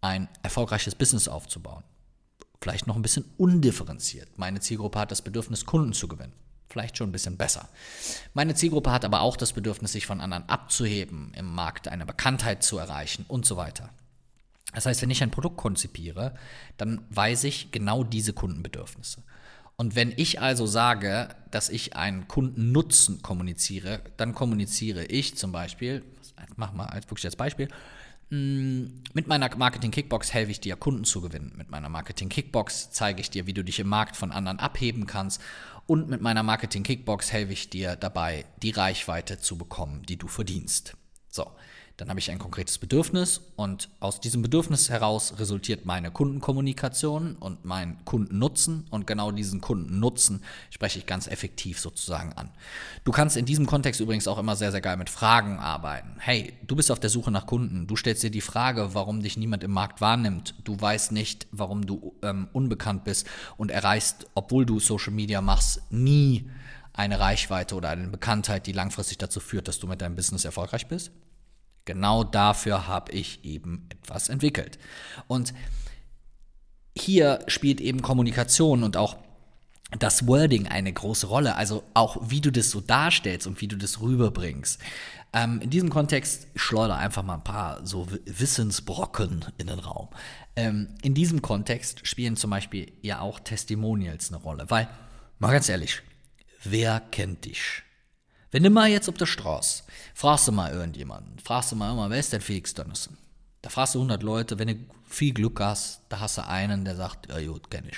ein 0.00 0.28
erfolgreiches 0.42 0.94
Business 0.94 1.28
aufzubauen 1.28 1.84
vielleicht 2.62 2.86
noch 2.86 2.96
ein 2.96 3.02
bisschen 3.02 3.24
undifferenziert. 3.36 4.38
Meine 4.38 4.60
Zielgruppe 4.60 4.98
hat 4.98 5.10
das 5.10 5.22
Bedürfnis, 5.22 5.66
Kunden 5.66 5.92
zu 5.92 6.08
gewinnen. 6.08 6.32
Vielleicht 6.72 6.96
schon 6.96 7.10
ein 7.10 7.12
bisschen 7.12 7.36
besser. 7.36 7.68
Meine 8.32 8.54
Zielgruppe 8.54 8.90
hat 8.90 9.04
aber 9.04 9.20
auch 9.20 9.36
das 9.36 9.52
Bedürfnis, 9.52 9.92
sich 9.92 10.06
von 10.06 10.22
anderen 10.22 10.48
abzuheben, 10.48 11.32
im 11.36 11.54
Markt 11.54 11.86
eine 11.86 12.06
Bekanntheit 12.06 12.62
zu 12.62 12.78
erreichen 12.78 13.26
und 13.28 13.44
so 13.44 13.58
weiter. 13.58 13.90
Das 14.74 14.86
heißt, 14.86 15.02
wenn 15.02 15.10
ich 15.10 15.22
ein 15.22 15.30
Produkt 15.30 15.58
konzipiere, 15.58 16.34
dann 16.78 17.04
weiß 17.10 17.44
ich 17.44 17.72
genau 17.72 18.04
diese 18.04 18.32
Kundenbedürfnisse. 18.32 19.22
Und 19.76 19.96
wenn 19.96 20.14
ich 20.16 20.40
also 20.40 20.64
sage, 20.64 21.28
dass 21.50 21.68
ich 21.68 21.94
einen 21.94 22.26
Kundennutzen 22.26 23.20
kommuniziere, 23.20 24.00
dann 24.16 24.34
kommuniziere 24.34 25.04
ich 25.04 25.36
zum 25.36 25.52
Beispiel, 25.52 26.02
mach 26.56 26.72
mal 26.72 26.86
als 26.86 27.04
wirklich 27.06 27.26
als 27.26 27.36
Beispiel, 27.36 27.68
Mm, 28.32 29.02
mit 29.12 29.28
meiner 29.28 29.54
Marketing 29.58 29.90
Kickbox 29.90 30.32
helfe 30.32 30.52
ich 30.52 30.58
dir, 30.58 30.74
Kunden 30.76 31.04
zu 31.04 31.20
gewinnen. 31.20 31.52
Mit 31.54 31.70
meiner 31.70 31.90
Marketing 31.90 32.30
Kickbox 32.30 32.90
zeige 32.90 33.20
ich 33.20 33.28
dir, 33.28 33.46
wie 33.46 33.52
du 33.52 33.62
dich 33.62 33.78
im 33.78 33.88
Markt 33.88 34.16
von 34.16 34.32
anderen 34.32 34.58
abheben 34.58 35.06
kannst. 35.06 35.42
Und 35.86 36.08
mit 36.08 36.20
meiner 36.20 36.42
Marketing 36.42 36.82
Kickbox 36.82 37.32
helfe 37.32 37.52
ich 37.52 37.70
dir 37.70 37.96
dabei, 37.96 38.44
die 38.62 38.70
Reichweite 38.70 39.38
zu 39.38 39.58
bekommen, 39.58 40.02
die 40.02 40.16
du 40.16 40.28
verdienst. 40.28 40.96
So, 41.28 41.50
dann 41.96 42.08
habe 42.08 42.18
ich 42.18 42.30
ein 42.30 42.38
konkretes 42.38 42.78
Bedürfnis 42.78 43.40
und 43.56 43.88
aus 44.00 44.20
diesem 44.20 44.42
Bedürfnis 44.42 44.88
heraus 44.88 45.34
resultiert 45.38 45.84
meine 45.84 46.10
Kundenkommunikation 46.10 47.36
und 47.36 47.64
mein 47.64 48.04
Kundennutzen 48.04 48.86
und 48.90 49.06
genau 49.06 49.30
diesen 49.30 49.60
Kundennutzen 49.60 50.42
spreche 50.70 50.98
ich 50.98 51.06
ganz 51.06 51.26
effektiv 51.26 51.78
sozusagen 51.78 52.32
an. 52.32 52.50
Du 53.04 53.12
kannst 53.12 53.36
in 53.36 53.44
diesem 53.44 53.66
Kontext 53.66 54.00
übrigens 54.00 54.26
auch 54.26 54.38
immer 54.38 54.56
sehr, 54.56 54.72
sehr 54.72 54.80
geil 54.80 54.96
mit 54.96 55.10
Fragen 55.10 55.58
arbeiten. 55.58 56.16
Hey, 56.18 56.54
du 56.66 56.76
bist 56.76 56.90
auf 56.90 57.00
der 57.00 57.10
Suche 57.10 57.30
nach 57.30 57.46
Kunden, 57.46 57.86
du 57.86 57.96
stellst 57.96 58.22
dir 58.22 58.30
die 58.30 58.40
Frage, 58.40 58.94
warum 58.94 59.22
dich 59.22 59.36
niemand 59.36 59.62
im 59.62 59.72
Markt 59.72 60.00
wahrnimmt, 60.00 60.54
du 60.64 60.80
weißt 60.80 61.12
nicht, 61.12 61.46
warum 61.52 61.86
du 61.86 62.14
ähm, 62.22 62.48
unbekannt 62.52 63.04
bist 63.04 63.26
und 63.56 63.70
erreichst, 63.70 64.26
obwohl 64.34 64.66
du 64.66 64.80
Social 64.80 65.12
Media 65.12 65.40
machst, 65.40 65.82
nie 65.90 66.50
eine 66.94 67.20
Reichweite 67.20 67.74
oder 67.74 67.90
eine 67.90 68.08
Bekanntheit, 68.08 68.66
die 68.66 68.72
langfristig 68.72 69.18
dazu 69.18 69.40
führt, 69.40 69.68
dass 69.68 69.78
du 69.78 69.86
mit 69.86 70.00
deinem 70.00 70.16
Business 70.16 70.44
erfolgreich 70.44 70.86
bist? 70.86 71.10
Genau 71.84 72.24
dafür 72.24 72.86
habe 72.86 73.12
ich 73.12 73.44
eben 73.44 73.88
etwas 73.90 74.28
entwickelt. 74.28 74.78
Und 75.26 75.52
hier 76.96 77.40
spielt 77.48 77.80
eben 77.80 78.02
Kommunikation 78.02 78.82
und 78.82 78.96
auch 78.96 79.16
das 79.98 80.26
Wording 80.26 80.68
eine 80.68 80.92
große 80.92 81.26
Rolle, 81.26 81.56
also 81.56 81.82
auch 81.94 82.18
wie 82.30 82.40
du 82.40 82.50
das 82.50 82.70
so 82.70 82.80
darstellst 82.80 83.46
und 83.46 83.60
wie 83.60 83.68
du 83.68 83.76
das 83.76 84.00
rüberbringst. 84.00 84.80
Ähm, 85.34 85.60
in 85.60 85.70
diesem 85.70 85.90
Kontext 85.90 86.46
schleudere 86.56 86.98
einfach 86.98 87.22
mal 87.22 87.34
ein 87.34 87.44
paar 87.44 87.86
so 87.86 88.06
Wissensbrocken 88.26 89.46
in 89.58 89.66
den 89.66 89.78
Raum. 89.78 90.08
Ähm, 90.56 90.88
in 91.02 91.14
diesem 91.14 91.40
Kontext 91.40 92.06
spielen 92.06 92.36
zum 92.36 92.50
Beispiel 92.50 92.92
ja 93.00 93.20
auch 93.20 93.40
Testimonials 93.40 94.30
eine 94.30 94.42
Rolle, 94.42 94.66
weil, 94.68 94.88
mal 95.38 95.52
ganz 95.52 95.68
ehrlich, 95.68 96.02
wer 96.64 97.00
kennt 97.00 97.46
dich? 97.46 97.82
Wenn 98.52 98.62
du 98.62 98.68
mal 98.68 98.90
jetzt 98.90 99.08
auf 99.08 99.16
der 99.16 99.24
Straße, 99.24 99.82
fragst 100.14 100.46
du 100.46 100.52
mal 100.52 100.70
irgendjemanden, 100.70 101.38
fragst 101.38 101.72
du 101.72 101.76
mal 101.76 101.90
immer, 101.90 102.10
wer 102.10 102.18
ist 102.18 102.34
denn 102.34 102.42
Felix 102.42 102.74
Dönnissen? 102.74 103.16
Da 103.62 103.70
fragst 103.70 103.94
du 103.94 103.98
100 103.98 104.22
Leute, 104.22 104.58
wenn 104.58 104.68
du 104.68 104.76
viel 105.04 105.32
Glück 105.32 105.58
hast, 105.58 106.02
da 106.10 106.20
hast 106.20 106.36
du 106.36 106.46
einen, 106.46 106.84
der 106.84 106.94
sagt, 106.94 107.30
ja 107.30 107.40
gut, 107.50 107.70
kenn 107.70 107.88
ich. 107.88 107.96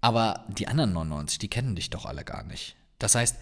Aber 0.00 0.44
die 0.48 0.66
anderen 0.66 0.92
99, 0.92 1.38
die 1.38 1.48
kennen 1.48 1.76
dich 1.76 1.88
doch 1.88 2.04
alle 2.04 2.24
gar 2.24 2.42
nicht. 2.42 2.74
Das 2.98 3.14
heißt, 3.14 3.36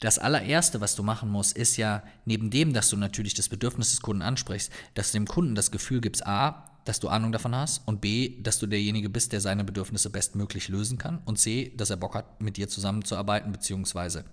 das 0.00 0.18
allererste, 0.18 0.82
was 0.82 0.96
du 0.96 1.02
machen 1.02 1.30
musst, 1.30 1.56
ist 1.56 1.78
ja, 1.78 2.02
neben 2.26 2.50
dem, 2.50 2.74
dass 2.74 2.90
du 2.90 2.98
natürlich 2.98 3.32
das 3.32 3.48
Bedürfnis 3.48 3.90
des 3.90 4.02
Kunden 4.02 4.20
ansprichst, 4.20 4.70
dass 4.92 5.12
du 5.12 5.18
dem 5.18 5.26
Kunden 5.26 5.54
das 5.54 5.70
Gefühl 5.70 6.02
gibst, 6.02 6.26
a, 6.26 6.70
dass 6.84 7.00
du 7.00 7.08
Ahnung 7.08 7.32
davon 7.32 7.54
hast 7.54 7.88
und 7.88 8.02
b, 8.02 8.42
dass 8.42 8.58
du 8.58 8.66
derjenige 8.66 9.08
bist, 9.08 9.32
der 9.32 9.40
seine 9.40 9.64
Bedürfnisse 9.64 10.10
bestmöglich 10.10 10.68
lösen 10.68 10.98
kann 10.98 11.22
und 11.24 11.38
c, 11.38 11.72
dass 11.74 11.88
er 11.88 11.96
Bock 11.96 12.14
hat, 12.14 12.42
mit 12.42 12.58
dir 12.58 12.68
zusammenzuarbeiten, 12.68 13.50
beziehungsweise 13.50 14.26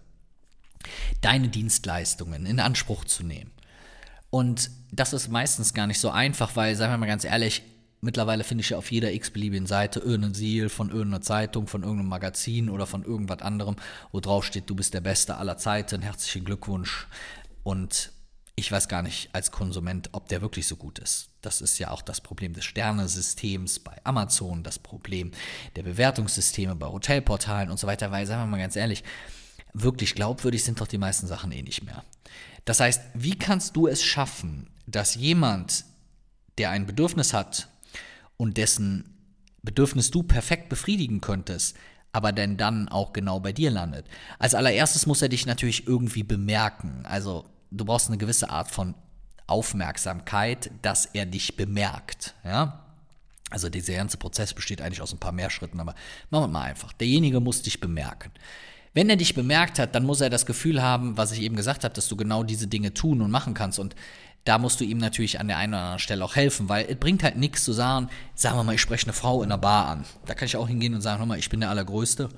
deine 1.22 1.50
Dienstleistungen 1.50 2.46
in 2.46 2.60
Anspruch 2.60 3.06
zu 3.06 3.24
nehmen. 3.24 3.52
Und 4.30 4.72
das 4.92 5.14
ist 5.14 5.30
meistens 5.30 5.74
gar 5.74 5.88
nicht 5.88 6.00
so 6.00 6.10
einfach, 6.10 6.56
weil, 6.56 6.76
sagen 6.76 6.92
wir 6.94 6.98
mal 6.98 7.06
ganz 7.06 7.24
ehrlich, 7.24 7.62
mittlerweile 8.02 8.44
finde 8.44 8.64
ich 8.64 8.72
ja 8.72 8.78
auf 8.78 8.92
jeder 8.92 9.14
x-beliebigen 9.14 9.68
Seite 9.68 10.00
irgendein 10.00 10.34
Siegel 10.34 10.70
von 10.70 10.90
irgendeiner 10.90 11.22
Zeitung, 11.22 11.68
von 11.68 11.84
irgendeinem 11.84 12.10
Magazin 12.10 12.70
oder 12.70 12.86
von 12.86 13.04
irgendwas 13.04 13.42
anderem, 13.42 13.76
wo 14.12 14.20
drauf 14.20 14.44
steht, 14.44 14.70
du 14.70 14.76
bist 14.76 14.94
der 14.94 15.02
Beste 15.02 15.38
aller 15.38 15.58
Zeiten, 15.58 16.02
herzlichen 16.02 16.46
Glückwunsch. 16.46 17.08
Und 17.64 18.12
ich 18.56 18.72
weiß 18.72 18.88
gar 18.88 19.02
nicht 19.02 19.30
als 19.34 19.52
Konsument, 19.52 20.10
ob 20.12 20.28
der 20.28 20.42
wirklich 20.42 20.68
so 20.68 20.76
gut 20.76 21.00
ist. 21.00 21.30
Das 21.42 21.62
ist 21.62 21.80
ja 21.80 21.92
auch 21.92 22.02
das 22.02 22.22
Problem 22.22 22.54
des 22.54 22.66
Sternesystems 22.66 23.80
bei 23.80 24.00
Amazon, 24.04 24.64
das 24.64 24.78
Problem 24.78 25.32
der 25.76 25.84
Bewertungssysteme 25.84 26.76
bei 26.76 26.88
Hotelportalen 26.88 27.72
und 27.72 27.80
so 27.80 27.88
weiter, 27.88 28.12
weil, 28.12 28.28
sagen 28.28 28.44
wir 28.44 28.48
mal 28.48 28.60
ganz 28.60 28.76
ehrlich, 28.76 29.04
wirklich 29.74 30.16
glaubwürdig 30.16 30.64
sind 30.64 30.80
doch 30.80 30.88
die 30.88 30.98
meisten 30.98 31.28
Sachen 31.28 31.52
eh 31.52 31.62
nicht 31.62 31.84
mehr. 31.84 32.04
Das 32.66 32.80
heißt, 32.80 33.02
wie 33.14 33.38
kannst 33.38 33.76
du 33.76 33.88
es 33.88 34.04
schaffen, 34.04 34.70
dass 34.86 35.16
jemand, 35.16 35.86
der 36.58 36.70
ein 36.70 36.86
Bedürfnis 36.86 37.34
hat 37.34 37.68
und 38.38 38.58
dessen 38.58 39.10
Bedürfnis 39.64 40.12
du 40.12 40.24
perfekt 40.24 40.70
befriedigen 40.70 41.22
könntest, 41.22 41.76
aber 42.12 42.32
denn 42.32 42.58
dann 42.58 42.90
auch 42.90 43.14
genau 43.14 43.40
bei 43.40 43.52
dir 43.52 43.72
landet? 43.72 44.06
Als 44.40 44.56
allererstes 44.56 45.06
muss 45.06 45.22
er 45.22 45.30
dich 45.30 45.46
natürlich 45.46 45.88
irgendwie 45.88 46.24
bemerken. 46.24 47.06
Also 47.06 47.46
du 47.72 47.86
brauchst 47.86 48.08
eine 48.08 48.18
gewisse 48.18 48.50
Art 48.50 48.70
von 48.70 48.94
Aufmerksamkeit, 49.48 50.72
dass 50.82 51.06
er 51.06 51.26
dich 51.26 51.58
bemerkt. 51.58 52.36
Ja? 52.44 52.86
Also 53.50 53.70
dieser 53.70 53.94
ganze 53.94 54.18
Prozess 54.18 54.54
besteht 54.54 54.82
eigentlich 54.82 55.02
aus 55.02 55.14
ein 55.14 55.20
paar 55.20 55.32
mehr 55.32 55.50
Schritten, 55.50 55.80
aber 55.80 55.96
machen 56.30 56.44
wir 56.46 56.48
mal 56.48 56.64
einfach. 56.64 56.94
Derjenige 56.94 57.40
muss 57.40 57.62
dich 57.62 57.80
bemerken. 57.80 58.32
Wenn 58.94 59.10
er 59.10 59.16
dich 59.16 59.34
bemerkt 59.34 59.80
hat, 59.80 59.96
dann 59.96 60.06
muss 60.06 60.22
er 60.22 60.30
das 60.30 60.46
Gefühl 60.46 60.82
haben, 60.82 61.18
was 61.18 61.32
ich 61.32 61.42
eben 61.42 61.56
gesagt 61.56 61.84
habe, 61.84 61.94
dass 61.94 62.08
du 62.08 62.16
genau 62.16 62.44
diese 62.44 62.68
Dinge 62.68 62.94
tun 62.94 63.22
und 63.22 63.32
machen 63.32 63.54
kannst. 63.54 63.80
Und 63.80 63.96
da 64.46 64.60
musst 64.60 64.80
du 64.80 64.84
ihm 64.84 64.98
natürlich 64.98 65.40
an 65.40 65.48
der 65.48 65.58
einen 65.58 65.74
oder 65.74 65.82
anderen 65.82 66.00
Stelle 66.00 66.24
auch 66.24 66.36
helfen, 66.36 66.70
weil 66.70 66.86
es 66.88 66.98
bringt 66.98 67.24
halt 67.24 67.38
nichts 67.38 67.64
zu 67.64 67.74
sagen, 67.74 68.10
sagen 68.36 68.58
wir 68.58 68.64
mal, 68.64 68.76
ich 68.76 68.82
spreche 68.82 69.08
eine 69.08 69.14
Frau 69.14 69.42
in 69.42 69.52
einer 69.52 69.58
Bar 69.58 69.88
an. 69.88 70.06
Da 70.26 70.36
kann 70.36 70.46
ich 70.46 70.58
auch 70.58 70.68
hingehen 70.68 70.94
und 70.94 71.02
sagen, 71.02 71.20
hör 71.20 71.26
mal, 71.26 71.40
ich 71.40 71.50
bin 71.50 71.62
der 71.62 71.70
Allergrößte. 71.70 72.30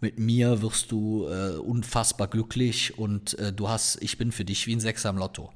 Mit 0.00 0.18
mir 0.18 0.62
wirst 0.62 0.92
du 0.92 1.26
äh, 1.26 1.56
unfassbar 1.56 2.28
glücklich 2.28 2.96
und 2.96 3.36
äh, 3.38 3.52
du 3.52 3.68
hast, 3.68 4.00
ich 4.00 4.16
bin 4.16 4.32
für 4.32 4.44
dich 4.44 4.66
wie 4.66 4.76
ein 4.76 4.80
Sechser 4.80 5.10
im 5.10 5.18
Lotto. 5.18 5.52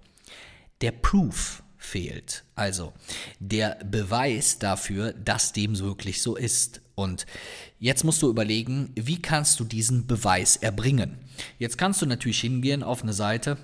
Der 0.80 0.90
Proof 0.90 1.62
fehlt. 1.78 2.44
Also 2.56 2.92
der 3.38 3.78
Beweis 3.84 4.58
dafür, 4.58 5.12
dass 5.12 5.52
dem 5.52 5.78
wirklich 5.78 6.20
so 6.20 6.36
ist. 6.36 6.81
Und 6.94 7.26
jetzt 7.78 8.04
musst 8.04 8.22
du 8.22 8.28
überlegen, 8.28 8.92
wie 8.94 9.20
kannst 9.20 9.58
du 9.60 9.64
diesen 9.64 10.06
Beweis 10.06 10.56
erbringen? 10.56 11.18
Jetzt 11.58 11.78
kannst 11.78 12.02
du 12.02 12.06
natürlich 12.06 12.40
hingehen 12.40 12.82
auf 12.82 13.02
eine 13.02 13.12
Seite 13.12 13.56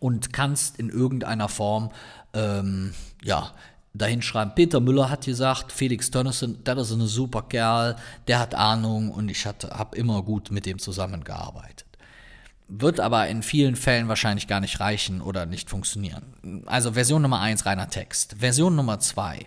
und 0.00 0.32
kannst 0.32 0.78
in 0.78 0.88
irgendeiner 0.88 1.48
Form, 1.48 1.90
ähm, 2.32 2.94
ja, 3.22 3.52
dahin 3.94 4.22
schreiben, 4.22 4.52
Peter 4.54 4.80
Müller 4.80 5.10
hat 5.10 5.26
gesagt, 5.26 5.70
Felix 5.70 6.10
Tönnissen, 6.10 6.64
das 6.64 6.90
ist 6.90 6.96
ein 6.96 7.06
super 7.06 7.42
Kerl, 7.42 7.96
der 8.26 8.38
hat 8.38 8.54
Ahnung 8.54 9.10
und 9.10 9.30
ich 9.30 9.44
habe 9.44 9.96
immer 9.96 10.22
gut 10.22 10.50
mit 10.50 10.64
dem 10.64 10.78
zusammengearbeitet 10.78 11.91
wird 12.74 13.00
aber 13.00 13.28
in 13.28 13.42
vielen 13.42 13.76
Fällen 13.76 14.08
wahrscheinlich 14.08 14.46
gar 14.46 14.60
nicht 14.60 14.80
reichen 14.80 15.20
oder 15.20 15.44
nicht 15.44 15.68
funktionieren. 15.68 16.62
Also 16.64 16.92
Version 16.92 17.20
Nummer 17.20 17.40
1 17.40 17.66
reiner 17.66 17.90
Text. 17.90 18.36
Version 18.38 18.74
Nummer 18.74 18.98
2, 18.98 19.40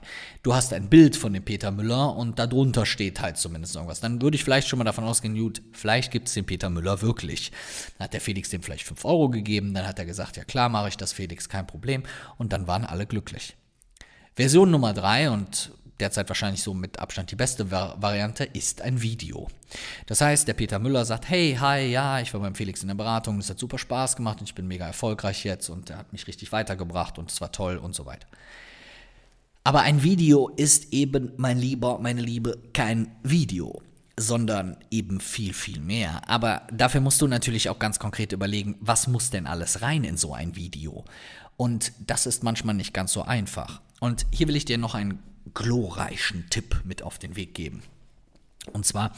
du 0.43 0.53
hast 0.53 0.73
ein 0.73 0.89
Bild 0.89 1.15
von 1.15 1.33
dem 1.33 1.43
Peter 1.43 1.71
Müller 1.71 2.15
und 2.15 2.37
darunter 2.37 2.85
steht 2.85 3.21
halt 3.21 3.37
zumindest 3.37 3.75
irgendwas. 3.75 3.99
Dann 3.99 4.21
würde 4.21 4.35
ich 4.35 4.43
vielleicht 4.43 4.67
schon 4.67 4.77
mal 4.77 4.85
davon 4.85 5.03
ausgehen, 5.05 5.35
gut, 5.35 5.63
vielleicht 5.71 6.11
gibt 6.11 6.27
es 6.27 6.35
den 6.35 6.45
Peter 6.45 6.69
Müller 6.69 7.01
wirklich. 7.01 7.51
Dann 7.97 8.05
hat 8.05 8.13
der 8.13 8.21
Felix 8.21 8.49
dem 8.51 8.61
vielleicht 8.61 8.85
5 8.85 9.03
Euro 9.05 9.29
gegeben, 9.29 9.73
dann 9.73 9.87
hat 9.87 9.97
er 9.97 10.05
gesagt, 10.05 10.37
ja 10.37 10.43
klar 10.43 10.69
mache 10.69 10.89
ich 10.89 10.97
das, 10.97 11.11
Felix, 11.11 11.49
kein 11.49 11.65
Problem. 11.65 12.03
Und 12.37 12.53
dann 12.53 12.67
waren 12.67 12.85
alle 12.85 13.07
glücklich. 13.07 13.55
Version 14.35 14.69
Nummer 14.69 14.93
3 14.93 15.31
und 15.31 15.71
derzeit 15.99 16.27
wahrscheinlich 16.29 16.61
so 16.61 16.73
mit 16.73 16.99
Abstand 16.99 17.31
die 17.31 17.35
beste 17.35 17.71
Variante, 17.71 18.43
ist 18.43 18.81
ein 18.81 19.01
Video. 19.01 19.47
Das 20.05 20.21
heißt, 20.21 20.47
der 20.47 20.53
Peter 20.53 20.79
Müller 20.79 21.05
sagt, 21.05 21.29
hey, 21.29 21.57
hi, 21.59 21.85
ja, 21.85 22.19
ich 22.19 22.33
war 22.33 22.41
beim 22.41 22.55
Felix 22.55 22.81
in 22.81 22.87
der 22.87 22.95
Beratung, 22.95 23.39
es 23.39 23.49
hat 23.49 23.59
super 23.59 23.77
Spaß 23.77 24.15
gemacht 24.15 24.39
und 24.39 24.49
ich 24.49 24.55
bin 24.55 24.67
mega 24.67 24.85
erfolgreich 24.85 25.43
jetzt 25.43 25.69
und 25.69 25.89
er 25.89 25.97
hat 25.97 26.11
mich 26.11 26.27
richtig 26.27 26.51
weitergebracht 26.51 27.17
und 27.17 27.31
es 27.31 27.41
war 27.41 27.51
toll 27.51 27.77
und 27.77 27.95
so 27.95 28.05
weiter. 28.05 28.27
Aber 29.63 29.81
ein 29.81 30.03
Video 30.03 30.49
ist 30.49 30.93
eben, 30.93 31.31
mein 31.37 31.57
Lieber, 31.57 31.97
meine 31.99 32.21
Liebe, 32.21 32.59
kein 32.73 33.15
Video 33.23 33.81
sondern 34.17 34.77
eben 34.91 35.19
viel, 35.19 35.53
viel 35.53 35.79
mehr. 35.79 36.21
Aber 36.29 36.67
dafür 36.71 37.01
musst 37.01 37.21
du 37.21 37.27
natürlich 37.27 37.69
auch 37.69 37.79
ganz 37.79 37.99
konkret 37.99 38.31
überlegen, 38.31 38.75
was 38.79 39.07
muss 39.07 39.29
denn 39.29 39.45
alles 39.47 39.81
rein 39.81 40.03
in 40.03 40.17
so 40.17 40.33
ein 40.33 40.55
Video? 40.55 41.03
Und 41.57 41.91
das 42.05 42.25
ist 42.25 42.43
manchmal 42.43 42.75
nicht 42.75 42.93
ganz 42.93 43.13
so 43.13 43.23
einfach. 43.23 43.81
Und 43.99 44.25
hier 44.31 44.47
will 44.47 44.55
ich 44.55 44.65
dir 44.65 44.77
noch 44.77 44.95
einen 44.95 45.19
glorreichen 45.53 46.49
Tipp 46.49 46.81
mit 46.83 47.01
auf 47.01 47.19
den 47.19 47.35
Weg 47.35 47.53
geben. 47.53 47.83
Und 48.73 48.85
zwar, 48.85 49.15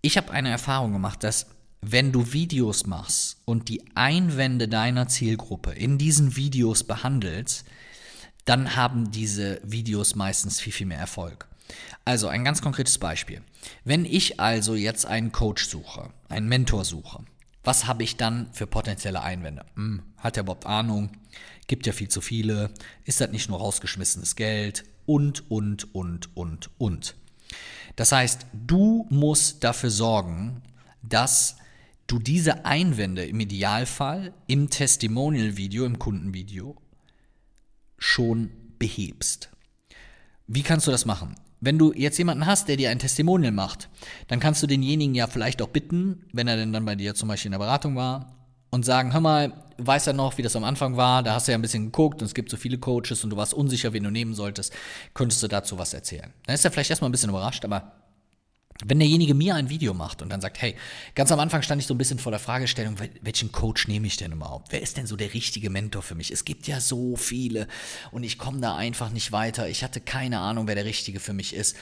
ich 0.00 0.16
habe 0.16 0.32
eine 0.32 0.50
Erfahrung 0.50 0.92
gemacht, 0.92 1.22
dass 1.22 1.46
wenn 1.80 2.12
du 2.12 2.32
Videos 2.32 2.86
machst 2.86 3.38
und 3.44 3.68
die 3.68 3.82
Einwände 3.94 4.68
deiner 4.68 5.06
Zielgruppe 5.06 5.72
in 5.72 5.98
diesen 5.98 6.36
Videos 6.36 6.84
behandelst, 6.84 7.66
dann 8.46 8.76
haben 8.76 9.10
diese 9.10 9.60
Videos 9.62 10.14
meistens 10.14 10.60
viel, 10.60 10.72
viel 10.72 10.86
mehr 10.86 10.98
Erfolg. 10.98 11.46
Also 12.04 12.28
ein 12.28 12.44
ganz 12.44 12.62
konkretes 12.62 12.98
Beispiel. 12.98 13.42
Wenn 13.84 14.04
ich 14.04 14.40
also 14.40 14.74
jetzt 14.74 15.06
einen 15.06 15.32
Coach 15.32 15.66
suche, 15.66 16.10
einen 16.28 16.48
Mentor 16.48 16.84
suche, 16.84 17.24
was 17.62 17.86
habe 17.86 18.02
ich 18.02 18.16
dann 18.16 18.52
für 18.52 18.66
potenzielle 18.66 19.22
Einwände? 19.22 19.64
Hm, 19.74 20.02
hat 20.18 20.36
er 20.36 20.42
überhaupt 20.42 20.66
Ahnung? 20.66 21.10
Gibt 21.66 21.86
ja 21.86 21.94
viel 21.94 22.08
zu 22.08 22.20
viele? 22.20 22.70
Ist 23.04 23.22
das 23.22 23.30
nicht 23.30 23.48
nur 23.48 23.58
rausgeschmissenes 23.58 24.36
Geld? 24.36 24.84
Und, 25.06 25.50
und, 25.50 25.94
und, 25.94 26.36
und, 26.36 26.70
und. 26.78 27.16
Das 27.96 28.12
heißt, 28.12 28.46
du 28.52 29.06
musst 29.10 29.62
dafür 29.62 29.90
sorgen, 29.90 30.62
dass 31.02 31.56
du 32.06 32.18
diese 32.18 32.64
Einwände 32.64 33.24
im 33.24 33.40
Idealfall 33.40 34.32
im 34.46 34.70
Testimonial-Video, 34.70 35.84
im 35.84 35.98
Kundenvideo 35.98 36.76
schon 37.98 38.50
behebst. 38.78 39.50
Wie 40.46 40.62
kannst 40.62 40.86
du 40.86 40.90
das 40.90 41.06
machen? 41.06 41.36
Wenn 41.60 41.78
du 41.78 41.94
jetzt 41.94 42.18
jemanden 42.18 42.44
hast, 42.44 42.68
der 42.68 42.76
dir 42.76 42.90
ein 42.90 42.98
Testimonial 42.98 43.52
macht, 43.52 43.88
dann 44.28 44.40
kannst 44.40 44.62
du 44.62 44.66
denjenigen 44.66 45.14
ja 45.14 45.26
vielleicht 45.26 45.62
auch 45.62 45.68
bitten, 45.68 46.26
wenn 46.32 46.46
er 46.46 46.56
denn 46.56 46.74
dann 46.74 46.84
bei 46.84 46.94
dir 46.94 47.14
zum 47.14 47.28
Beispiel 47.28 47.48
in 47.48 47.52
der 47.52 47.58
Beratung 47.60 47.96
war, 47.96 48.33
und 48.74 48.84
sagen, 48.84 49.12
hör 49.12 49.20
mal, 49.20 49.52
weiß 49.78 50.08
er 50.08 50.14
noch, 50.14 50.36
wie 50.36 50.42
das 50.42 50.56
am 50.56 50.64
Anfang 50.64 50.96
war, 50.96 51.22
da 51.22 51.34
hast 51.34 51.46
du 51.46 51.52
ja 51.52 51.58
ein 51.58 51.62
bisschen 51.62 51.84
geguckt 51.86 52.20
und 52.20 52.26
es 52.26 52.34
gibt 52.34 52.50
so 52.50 52.56
viele 52.56 52.76
Coaches 52.76 53.22
und 53.22 53.30
du 53.30 53.36
warst 53.36 53.54
unsicher, 53.54 53.92
wen 53.92 54.02
du 54.02 54.10
nehmen 54.10 54.34
solltest, 54.34 54.72
könntest 55.14 55.42
du 55.44 55.48
dazu 55.48 55.78
was 55.78 55.94
erzählen. 55.94 56.32
Dann 56.46 56.54
ist 56.56 56.64
er 56.64 56.72
vielleicht 56.72 56.90
erstmal 56.90 57.08
ein 57.08 57.12
bisschen 57.12 57.30
überrascht, 57.30 57.64
aber 57.64 57.92
wenn 58.84 58.98
derjenige 58.98 59.34
mir 59.34 59.54
ein 59.54 59.70
Video 59.70 59.94
macht 59.94 60.22
und 60.22 60.28
dann 60.30 60.40
sagt, 60.40 60.60
hey, 60.60 60.74
ganz 61.14 61.30
am 61.30 61.38
Anfang 61.38 61.62
stand 61.62 61.80
ich 61.80 61.86
so 61.86 61.94
ein 61.94 61.98
bisschen 61.98 62.18
vor 62.18 62.32
der 62.32 62.40
Fragestellung, 62.40 62.96
welchen 63.22 63.52
Coach 63.52 63.86
nehme 63.86 64.08
ich 64.08 64.16
denn 64.16 64.32
überhaupt? 64.32 64.72
Wer 64.72 64.82
ist 64.82 64.96
denn 64.96 65.06
so 65.06 65.14
der 65.14 65.32
richtige 65.32 65.70
Mentor 65.70 66.02
für 66.02 66.16
mich? 66.16 66.32
Es 66.32 66.44
gibt 66.44 66.66
ja 66.66 66.80
so 66.80 67.14
viele 67.14 67.68
und 68.10 68.24
ich 68.24 68.38
komme 68.38 68.58
da 68.58 68.74
einfach 68.74 69.10
nicht 69.10 69.30
weiter. 69.30 69.68
Ich 69.68 69.84
hatte 69.84 70.00
keine 70.00 70.40
Ahnung, 70.40 70.66
wer 70.66 70.74
der 70.74 70.84
richtige 70.84 71.20
für 71.20 71.32
mich 71.32 71.54
ist. 71.54 71.76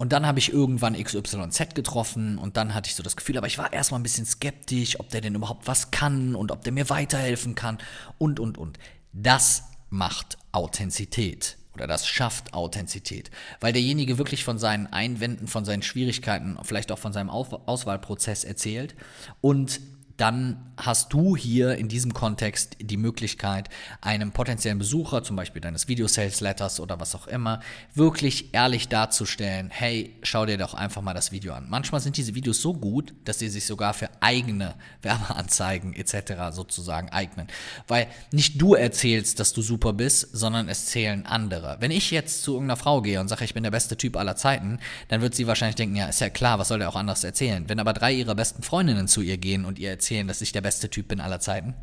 Und 0.00 0.14
dann 0.14 0.24
habe 0.24 0.38
ich 0.38 0.50
irgendwann 0.50 0.94
XYZ 0.94 1.74
getroffen 1.74 2.38
und 2.38 2.56
dann 2.56 2.72
hatte 2.72 2.88
ich 2.88 2.94
so 2.94 3.02
das 3.02 3.18
Gefühl, 3.18 3.36
aber 3.36 3.48
ich 3.48 3.58
war 3.58 3.70
erstmal 3.70 4.00
ein 4.00 4.02
bisschen 4.02 4.24
skeptisch, 4.24 4.98
ob 4.98 5.10
der 5.10 5.20
denn 5.20 5.34
überhaupt 5.34 5.66
was 5.66 5.90
kann 5.90 6.34
und 6.34 6.52
ob 6.52 6.64
der 6.64 6.72
mir 6.72 6.88
weiterhelfen 6.88 7.54
kann 7.54 7.76
und, 8.16 8.40
und, 8.40 8.56
und. 8.56 8.78
Das 9.12 9.64
macht 9.90 10.38
Authentizität 10.52 11.58
oder 11.74 11.86
das 11.86 12.06
schafft 12.06 12.54
Authentizität, 12.54 13.30
weil 13.60 13.74
derjenige 13.74 14.16
wirklich 14.16 14.42
von 14.42 14.58
seinen 14.58 14.86
Einwänden, 14.86 15.48
von 15.48 15.66
seinen 15.66 15.82
Schwierigkeiten, 15.82 16.56
vielleicht 16.62 16.92
auch 16.92 16.98
von 16.98 17.12
seinem 17.12 17.28
Auswahlprozess 17.28 18.44
erzählt 18.44 18.94
und 19.42 19.82
dann 20.20 20.70
hast 20.76 21.12
du 21.12 21.36
hier 21.36 21.76
in 21.76 21.88
diesem 21.88 22.12
Kontext 22.12 22.76
die 22.80 22.96
Möglichkeit, 22.96 23.68
einem 24.00 24.32
potenziellen 24.32 24.78
Besucher, 24.78 25.22
zum 25.22 25.36
Beispiel 25.36 25.60
deines 25.60 25.88
Video-Sales-Letters 25.88 26.80
oder 26.80 27.00
was 27.00 27.14
auch 27.14 27.26
immer, 27.26 27.60
wirklich 27.94 28.52
ehrlich 28.52 28.88
darzustellen, 28.88 29.70
hey, 29.70 30.14
schau 30.22 30.46
dir 30.46 30.58
doch 30.58 30.74
einfach 30.74 31.02
mal 31.02 31.14
das 31.14 31.32
Video 31.32 31.54
an. 31.54 31.66
Manchmal 31.68 32.00
sind 32.00 32.16
diese 32.16 32.34
Videos 32.34 32.60
so 32.60 32.74
gut, 32.74 33.14
dass 33.24 33.38
sie 33.38 33.48
sich 33.48 33.66
sogar 33.66 33.94
für 33.94 34.10
eigene 34.20 34.74
Werbeanzeigen 35.02 35.94
etc. 35.94 36.52
sozusagen 36.52 37.08
eignen. 37.10 37.46
Weil 37.88 38.06
nicht 38.32 38.60
du 38.60 38.74
erzählst, 38.74 39.40
dass 39.40 39.52
du 39.52 39.62
super 39.62 39.92
bist, 39.92 40.28
sondern 40.32 40.68
es 40.68 40.86
zählen 40.86 41.26
andere. 41.26 41.76
Wenn 41.80 41.90
ich 41.90 42.10
jetzt 42.10 42.42
zu 42.42 42.52
irgendeiner 42.52 42.76
Frau 42.76 43.02
gehe 43.02 43.20
und 43.20 43.28
sage, 43.28 43.44
ich 43.44 43.54
bin 43.54 43.62
der 43.62 43.70
beste 43.70 43.96
Typ 43.96 44.16
aller 44.16 44.36
Zeiten, 44.36 44.80
dann 45.08 45.20
wird 45.20 45.34
sie 45.34 45.46
wahrscheinlich 45.46 45.76
denken, 45.76 45.96
ja, 45.96 46.06
ist 46.06 46.20
ja 46.20 46.30
klar, 46.30 46.58
was 46.58 46.68
soll 46.68 46.78
der 46.78 46.88
auch 46.88 46.96
anders 46.96 47.24
erzählen? 47.24 47.64
Wenn 47.68 47.80
aber 47.80 47.92
drei 47.92 48.12
ihrer 48.12 48.34
besten 48.34 48.62
Freundinnen 48.62 49.08
zu 49.08 49.22
ihr 49.22 49.38
gehen 49.38 49.64
und 49.64 49.78
ihr 49.78 49.90
erzählen, 49.90 50.09
erzählen, 50.10 50.26
dass 50.26 50.40
ich 50.40 50.50
der 50.50 50.60
beste 50.60 50.90
Typ 50.90 51.06
bin 51.06 51.20
aller 51.20 51.38
Zeiten, 51.38 51.74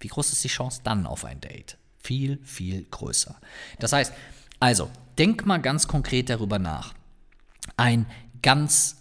wie 0.00 0.08
groß 0.08 0.32
ist 0.32 0.42
die 0.42 0.48
Chance 0.48 0.80
dann 0.82 1.06
auf 1.06 1.26
ein 1.26 1.42
Date? 1.42 1.76
Viel, 1.98 2.38
viel 2.42 2.86
größer. 2.90 3.38
Das 3.78 3.92
heißt, 3.92 4.14
also, 4.60 4.90
denk 5.18 5.44
mal 5.44 5.58
ganz 5.58 5.86
konkret 5.86 6.30
darüber 6.30 6.58
nach. 6.58 6.94
Ein 7.76 8.06
ganz 8.40 8.96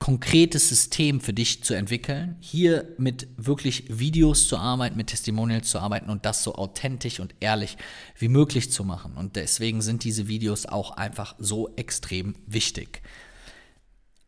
konkretes 0.00 0.68
System 0.68 1.20
für 1.20 1.32
dich 1.32 1.62
zu 1.62 1.74
entwickeln, 1.74 2.36
hier 2.40 2.88
mit 2.98 3.28
wirklich 3.36 3.84
Videos 3.88 4.48
zu 4.48 4.58
arbeiten, 4.58 4.96
mit 4.96 5.06
Testimonials 5.06 5.70
zu 5.70 5.78
arbeiten 5.78 6.10
und 6.10 6.26
das 6.26 6.42
so 6.42 6.56
authentisch 6.56 7.20
und 7.20 7.36
ehrlich 7.38 7.76
wie 8.18 8.28
möglich 8.28 8.72
zu 8.72 8.82
machen. 8.82 9.16
Und 9.16 9.36
deswegen 9.36 9.80
sind 9.80 10.02
diese 10.02 10.26
Videos 10.26 10.66
auch 10.66 10.90
einfach 10.90 11.36
so 11.38 11.72
extrem 11.76 12.34
wichtig. 12.46 13.00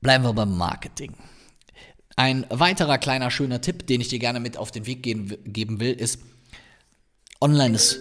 Bleiben 0.00 0.22
wir 0.22 0.32
beim 0.32 0.56
Marketing. 0.56 1.16
Ein 2.18 2.46
weiterer 2.50 2.98
kleiner 2.98 3.30
schöner 3.30 3.60
Tipp, 3.60 3.86
den 3.86 4.00
ich 4.00 4.08
dir 4.08 4.18
gerne 4.18 4.40
mit 4.40 4.56
auf 4.56 4.72
den 4.72 4.86
Weg 4.86 5.04
gehen, 5.04 5.38
geben 5.44 5.78
will, 5.78 5.92
ist, 5.92 6.18
online 7.40 7.76
ist. 7.76 8.00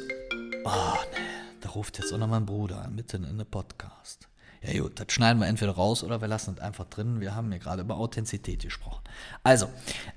Oh, 0.65 0.69
ne, 0.69 1.59
da 1.61 1.69
ruft 1.69 1.99
jetzt 1.99 2.11
auch 2.11 2.17
noch 2.17 2.27
mein 2.27 2.47
Bruder 2.47 2.81
an, 2.81 2.95
mitten 2.95 3.23
in 3.25 3.37
der 3.37 3.45
Podcast. 3.45 4.27
Ja 4.63 4.81
gut, 4.81 4.99
das 4.99 5.13
schneiden 5.13 5.39
wir 5.39 5.45
entweder 5.45 5.73
raus 5.73 6.03
oder 6.03 6.19
wir 6.19 6.27
lassen 6.27 6.55
es 6.55 6.63
einfach 6.63 6.85
drin. 6.85 7.19
Wir 7.19 7.35
haben 7.35 7.51
ja 7.51 7.59
gerade 7.59 7.83
über 7.83 7.97
Authentizität 7.97 8.63
gesprochen. 8.63 9.03
Also, 9.43 9.69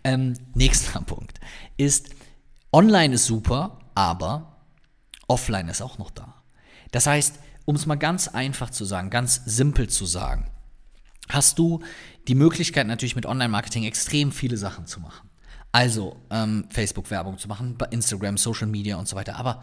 ähm, 0.03 0.33
nächster 0.55 0.99
Punkt 1.07 1.39
ist, 1.77 2.09
online 2.73 3.17
ist 3.17 3.27
super, 3.27 3.81
aber 3.95 4.63
offline 5.29 5.69
ist 5.69 5.83
auch 5.83 5.99
noch 5.99 6.11
da. 6.11 6.43
Das 6.91 7.07
heißt, 7.07 7.39
um 7.67 7.77
es 7.77 7.85
mal 7.85 7.97
ganz 7.97 8.29
einfach 8.29 8.71
zu 8.71 8.87
sagen, 8.87 9.11
ganz 9.11 9.43
simpel 9.45 9.91
zu 9.91 10.07
sagen, 10.07 10.51
hast 11.29 11.59
du 11.59 11.81
die 12.29 12.35
Möglichkeit 12.35 12.87
natürlich 12.87 13.17
mit 13.17 13.27
Online-Marketing 13.27 13.85
extrem 13.85 14.33
viele 14.33 14.57
Sachen 14.57 14.87
zu 14.87 15.01
machen. 15.01 15.29
Also 15.73 16.17
ähm, 16.31 16.67
Facebook-Werbung 16.71 17.39
zu 17.39 17.49
machen, 17.49 17.77
bei 17.77 17.87
Instagram, 17.87 18.37
Social 18.37 18.67
Media 18.67 18.97
und 18.97 19.09
so 19.09 19.17
weiter. 19.17 19.37
Aber 19.37 19.63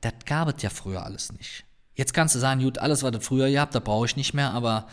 das 0.00 0.14
gab 0.24 0.48
es 0.54 0.62
ja 0.62 0.70
früher 0.70 1.04
alles 1.04 1.32
nicht. 1.32 1.64
Jetzt 1.94 2.14
kannst 2.14 2.34
du 2.34 2.38
sagen, 2.38 2.62
gut, 2.62 2.78
alles, 2.78 3.02
was 3.02 3.12
du 3.12 3.20
früher 3.20 3.50
gehabt, 3.50 3.74
da 3.74 3.80
brauche 3.80 4.06
ich 4.06 4.16
nicht 4.16 4.32
mehr, 4.32 4.52
aber 4.52 4.86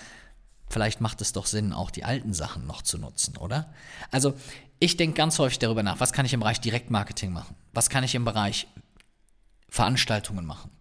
vielleicht 0.69 0.99
macht 0.99 1.21
es 1.21 1.31
doch 1.31 1.45
Sinn, 1.45 1.71
auch 1.71 1.91
die 1.91 2.03
alten 2.03 2.33
Sachen 2.33 2.67
noch 2.67 2.81
zu 2.81 2.97
nutzen, 2.97 3.37
oder? 3.37 3.73
Also 4.11 4.33
ich 4.79 4.97
denke 4.97 5.15
ganz 5.15 5.39
häufig 5.39 5.59
darüber 5.59 5.83
nach, 5.83 5.99
was 6.01 6.11
kann 6.11 6.25
ich 6.25 6.33
im 6.33 6.41
Bereich 6.41 6.59
Direktmarketing 6.59 7.31
machen? 7.31 7.55
Was 7.73 7.89
kann 7.89 8.03
ich 8.03 8.13
im 8.15 8.25
Bereich 8.25 8.67
Veranstaltungen 9.69 10.45
machen? 10.45 10.71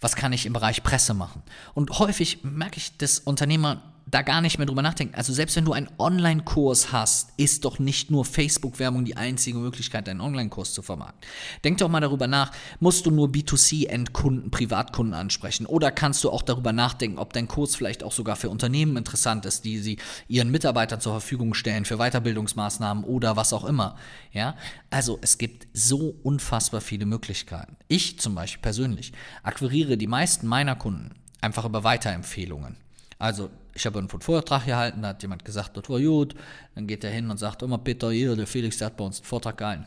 Was 0.00 0.16
kann 0.16 0.32
ich 0.32 0.46
im 0.46 0.52
Bereich 0.52 0.82
Presse 0.82 1.14
machen? 1.14 1.42
Und 1.74 1.98
häufig 1.98 2.42
merke 2.42 2.78
ich, 2.78 2.96
dass 2.96 3.18
Unternehmer 3.18 3.82
da 4.10 4.22
gar 4.22 4.40
nicht 4.40 4.58
mehr 4.58 4.66
drüber 4.66 4.82
nachdenken. 4.82 5.14
Also 5.14 5.32
selbst 5.32 5.56
wenn 5.56 5.64
du 5.64 5.72
einen 5.72 5.88
Online-Kurs 5.98 6.92
hast, 6.92 7.30
ist 7.36 7.64
doch 7.64 7.78
nicht 7.78 8.10
nur 8.10 8.24
Facebook-Werbung 8.24 9.04
die 9.04 9.16
einzige 9.16 9.58
Möglichkeit, 9.58 10.08
deinen 10.08 10.20
Online-Kurs 10.20 10.72
zu 10.72 10.82
vermarkten. 10.82 11.20
Denk 11.64 11.78
doch 11.78 11.88
mal 11.88 12.00
darüber 12.00 12.26
nach, 12.26 12.52
musst 12.80 13.06
du 13.06 13.10
nur 13.10 13.28
B2C-Endkunden, 13.28 14.50
Privatkunden 14.50 15.14
ansprechen 15.14 15.66
oder 15.66 15.90
kannst 15.90 16.24
du 16.24 16.30
auch 16.30 16.42
darüber 16.42 16.72
nachdenken, 16.72 17.18
ob 17.18 17.32
dein 17.32 17.48
Kurs 17.48 17.76
vielleicht 17.76 18.02
auch 18.02 18.12
sogar 18.12 18.36
für 18.36 18.50
Unternehmen 18.50 18.96
interessant 18.96 19.46
ist, 19.46 19.64
die 19.64 19.78
sie 19.78 19.98
ihren 20.28 20.50
Mitarbeitern 20.50 21.00
zur 21.00 21.12
Verfügung 21.12 21.54
stellen 21.54 21.84
für 21.84 21.98
Weiterbildungsmaßnahmen 21.98 23.04
oder 23.04 23.36
was 23.36 23.52
auch 23.52 23.64
immer. 23.64 23.96
Ja, 24.32 24.56
also 24.90 25.18
es 25.22 25.38
gibt 25.38 25.68
so 25.72 26.16
unfassbar 26.22 26.80
viele 26.80 27.06
Möglichkeiten. 27.06 27.76
Ich 27.88 28.18
zum 28.18 28.34
Beispiel 28.34 28.62
persönlich 28.62 29.12
akquiriere 29.42 29.96
die 29.96 30.06
meisten 30.06 30.46
meiner 30.46 30.76
Kunden 30.76 31.14
einfach 31.40 31.64
über 31.64 31.84
Weiterempfehlungen. 31.84 32.76
Also, 33.18 33.50
ich 33.80 33.86
habe 33.86 33.98
einen 33.98 34.08
Vortrag 34.08 34.66
gehalten, 34.66 35.02
da 35.02 35.08
hat 35.08 35.22
jemand 35.22 35.44
gesagt, 35.44 35.76
das 35.76 35.88
war 35.88 36.00
gut. 36.00 36.34
Dann 36.74 36.86
geht 36.86 37.02
er 37.02 37.10
hin 37.10 37.30
und 37.30 37.38
sagt, 37.38 37.62
immer 37.62 37.78
Peter, 37.78 38.10
hier, 38.10 38.36
der 38.36 38.46
Felix, 38.46 38.78
der 38.78 38.86
hat 38.86 38.96
bei 38.96 39.04
uns 39.04 39.18
einen 39.18 39.26
Vortrag 39.26 39.56
gehalten. 39.56 39.86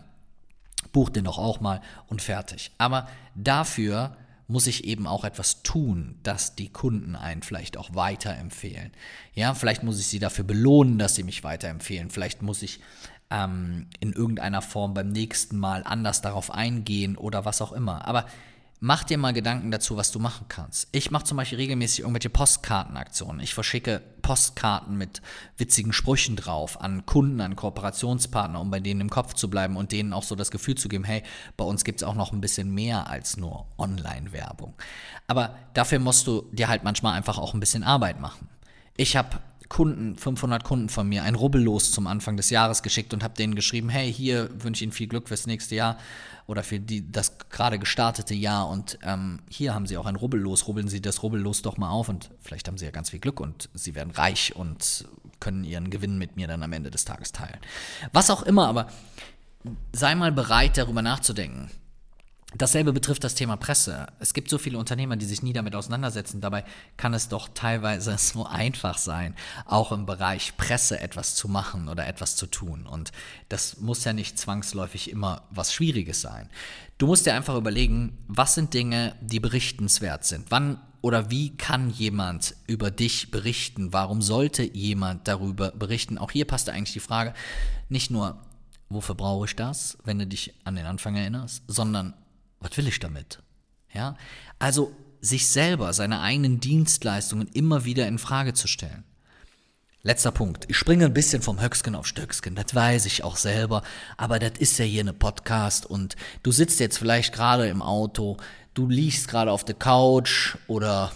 Bucht 0.92 1.16
den 1.16 1.26
doch 1.26 1.38
auch 1.38 1.62
mal 1.62 1.82
und 2.08 2.22
fertig. 2.22 2.72
Aber 2.78 3.08
dafür 3.36 4.18
muss 4.48 4.68
ich 4.68 4.84
eben 4.84 5.08
auch 5.08 5.24
etwas 5.24 5.64
tun, 5.64 6.20
dass 6.24 6.56
die 6.56 6.70
Kunden 6.70 7.16
einen 7.16 7.44
vielleicht 7.44 7.78
auch 7.78 7.96
weiterempfehlen. 7.96 8.92
Ja, 9.34 9.54
vielleicht 9.54 9.84
muss 9.84 10.00
ich 10.00 10.08
sie 10.08 10.20
dafür 10.20 10.44
belohnen, 10.44 11.00
dass 11.00 11.16
sie 11.16 11.24
mich 11.24 11.44
weiterempfehlen. 11.44 12.10
Vielleicht 12.10 12.42
muss 12.42 12.62
ich 12.62 12.80
ähm, 13.30 13.88
in 14.00 14.12
irgendeiner 14.12 14.62
Form 14.62 14.94
beim 14.94 15.10
nächsten 15.10 15.58
Mal 15.58 15.84
anders 15.84 16.22
darauf 16.22 16.52
eingehen 16.52 17.16
oder 17.16 17.46
was 17.46 17.62
auch 17.62 17.72
immer. 17.72 18.08
Aber 18.08 18.26
mach 18.84 19.06
dir 19.06 19.18
mal 19.18 19.32
Gedanken 19.32 19.72
dazu, 19.72 19.96
was 19.96 20.12
du 20.12 20.20
machen 20.20 20.48
kannst. 20.50 20.90
Ich 20.92 21.10
mache 21.10 21.24
zum 21.24 21.38
Beispiel 21.38 21.58
regelmäßig 21.58 22.02
irgendwelche 22.02 22.30
Postkartenaktionen. 22.30 23.40
Ich 23.40 23.54
verschicke 23.54 24.02
Postkarten 24.22 24.98
mit 24.98 25.22
witzigen 25.58 25.94
Sprüchen 25.94 26.36
drauf 26.36 26.82
an 26.82 27.06
Kunden, 27.06 27.40
an 27.40 27.56
Kooperationspartner, 27.56 28.60
um 28.60 28.72
bei 28.72 28.82
denen 28.82 29.00
im 29.00 29.10
Kopf 29.10 29.36
zu 29.36 29.50
bleiben 29.50 29.78
und 29.78 29.94
denen 29.94 30.12
auch 30.12 30.24
so 30.24 30.36
das 30.36 30.52
Gefühl 30.52 30.76
zu 30.76 30.90
geben, 30.90 31.06
hey, 31.06 31.24
bei 31.56 31.64
uns 31.64 31.86
gibt 31.86 32.02
es 32.02 32.04
auch 32.04 32.14
noch 32.14 32.34
ein 32.34 32.42
bisschen 32.42 32.74
mehr 32.74 33.08
als 33.08 33.38
nur 33.38 33.68
Online-Werbung. 33.78 34.74
Aber 35.28 35.56
dafür 35.74 36.00
musst 36.00 36.28
du 36.28 36.50
dir 36.52 36.68
halt 36.68 36.84
manchmal 36.84 37.14
einfach 37.14 37.38
auch 37.38 37.54
ein 37.54 37.62
bisschen 37.62 37.84
Arbeit 37.84 38.20
machen. 38.20 38.50
Ich 38.98 39.16
habe 39.16 39.40
Kunden, 39.70 40.16
500 40.18 40.64
Kunden 40.64 40.90
von 40.90 41.08
mir, 41.08 41.24
ein 41.24 41.36
Rubbellos 41.36 41.92
zum 41.92 42.08
Anfang 42.08 42.38
des 42.38 42.50
Jahres 42.50 42.84
geschickt 42.84 43.14
und 43.14 43.24
habe 43.24 43.34
denen 43.36 43.56
geschrieben, 43.56 43.90
hey, 43.90 44.12
hier 44.12 44.50
wünsche 44.62 44.80
ich 44.80 44.84
Ihnen 44.84 44.92
viel 44.92 45.08
Glück 45.08 45.28
fürs 45.28 45.48
nächste 45.48 45.76
Jahr 45.76 45.98
oder 46.48 46.64
für 46.64 46.80
die, 46.80 47.12
das 47.12 47.38
gerade 47.50 47.80
gestartete 47.80 48.34
Jahr 48.34 48.70
und 48.70 49.00
ähm, 49.04 49.40
hier 49.50 49.74
haben 49.74 49.88
Sie 49.88 49.98
auch 49.98 50.06
ein 50.06 50.16
Rubbellos, 50.16 50.68
rubbeln 50.68 50.88
Sie 50.88 51.02
das 51.02 51.24
Rubbellos 51.24 51.62
doch 51.62 51.78
mal 51.78 51.90
auf 51.90 52.10
und 52.10 52.32
vielleicht 52.42 52.68
haben 52.68 52.78
Sie 52.78 52.86
ja 52.86 52.92
ganz 52.92 53.10
viel 53.10 53.20
Glück 53.20 53.40
und 53.40 53.70
Sie 53.74 53.96
werden 53.96 54.12
reich 54.12 54.56
und 54.56 55.06
können 55.40 55.64
Ihren 55.64 55.90
Gewinn 55.90 56.18
mit 56.18 56.36
mir 56.36 56.48
dann 56.48 56.64
am 56.64 56.74
Ende 56.74 56.92
des 56.92 57.06
Tages 57.06 57.32
teilen. 57.32 57.60
Was 58.12 58.30
auch 58.30 58.44
immer, 58.44 58.68
aber 58.68 58.88
sei 59.94 60.16
mal 60.16 60.32
bereit, 60.32 60.78
darüber 60.78 61.02
nachzudenken. 61.02 61.70
Dasselbe 62.58 62.94
betrifft 62.94 63.24
das 63.24 63.36
Thema 63.36 63.58
Presse. 63.58 64.08
Es 64.20 64.34
gibt 64.34 64.50
so 64.50 64.58
viele 64.58 64.78
Unternehmer, 64.78 65.16
die 65.16 65.26
sich 65.26 65.42
nie 65.42 65.54
damit 65.54 65.76
auseinandersetzen. 65.76 66.42
Dabei 66.42 66.64
kann 66.98 67.14
es 67.14 67.28
doch 67.28 67.50
teilweise 67.54 68.18
so 68.18 68.46
einfach 68.46 68.98
sein, 68.98 69.36
auch 69.66 69.92
im 69.92 70.06
Bereich 70.06 70.56
Presse 70.58 71.00
etwas 71.00 71.36
zu 71.36 71.48
machen 71.48 71.88
oder 71.88 72.08
etwas 72.08 72.36
zu 72.36 72.46
tun. 72.46 72.86
Und 72.86 73.12
das 73.50 73.80
muss 73.80 74.04
ja 74.04 74.14
nicht 74.14 74.38
zwangsläufig 74.38 75.10
immer 75.10 75.44
was 75.50 75.74
Schwieriges 75.74 76.22
sein. 76.22 76.50
Du 76.98 77.08
musst 77.08 77.26
dir 77.26 77.34
einfach 77.34 77.56
überlegen, 77.56 78.18
was 78.28 78.56
sind 78.56 78.74
Dinge, 78.74 79.16
die 79.22 79.40
berichtenswert 79.40 80.26
sind? 80.26 80.46
Wann 80.50 80.80
oder 81.02 81.30
wie 81.30 81.58
kann 81.58 81.90
jemand 81.90 82.56
über 82.66 82.90
dich 82.90 83.30
berichten? 83.30 83.92
Warum 83.92 84.22
sollte 84.22 84.64
jemand 84.64 85.28
darüber 85.28 85.72
berichten? 85.72 86.18
Auch 86.18 86.32
hier 86.32 86.46
passt 86.46 86.70
eigentlich 86.70 86.94
die 86.94 87.02
Frage, 87.02 87.34
nicht 87.90 88.10
nur, 88.10 88.40
wofür 88.88 89.16
brauche 89.16 89.46
ich 89.46 89.56
das, 89.56 89.98
wenn 90.06 90.20
du 90.20 90.26
dich 90.26 90.54
an 90.64 90.76
den 90.76 90.86
Anfang 90.86 91.18
erinnerst, 91.18 91.64
sondern 91.68 92.14
was 92.64 92.76
will 92.78 92.88
ich 92.88 93.00
damit? 93.00 93.42
Ja? 93.94 94.18
Also 94.60 94.96
sich 95.22 95.48
selber, 95.48 95.94
seine 95.94 96.22
eigenen 96.22 96.60
Dienstleistungen 96.60 97.48
immer 97.54 97.86
wieder 97.86 98.08
in 98.08 98.20
Frage 98.20 98.54
zu 98.54 98.68
stellen. 98.68 99.04
Letzter 100.06 100.32
Punkt. 100.32 100.66
Ich 100.68 100.76
springe 100.76 101.06
ein 101.06 101.14
bisschen 101.14 101.42
vom 101.42 101.62
Höcksken 101.62 101.96
auf 101.96 102.08
Stöcksken, 102.08 102.56
das 102.56 102.76
weiß 102.76 103.06
ich 103.06 103.24
auch 103.24 103.38
selber, 103.38 103.84
aber 104.18 104.38
das 104.38 104.60
ist 104.60 104.78
ja 104.78 104.84
hier 104.84 105.00
eine 105.00 105.14
Podcast 105.14 105.86
und 105.86 106.18
du 106.44 106.52
sitzt 106.52 106.82
jetzt 106.82 106.98
vielleicht 106.98 107.34
gerade 107.34 107.70
im 107.70 107.82
Auto, 107.82 108.36
du 108.74 108.90
liegst 108.90 109.30
gerade 109.30 109.50
auf 109.50 109.64
der 109.64 109.76
Couch 109.76 110.58
oder 110.68 111.14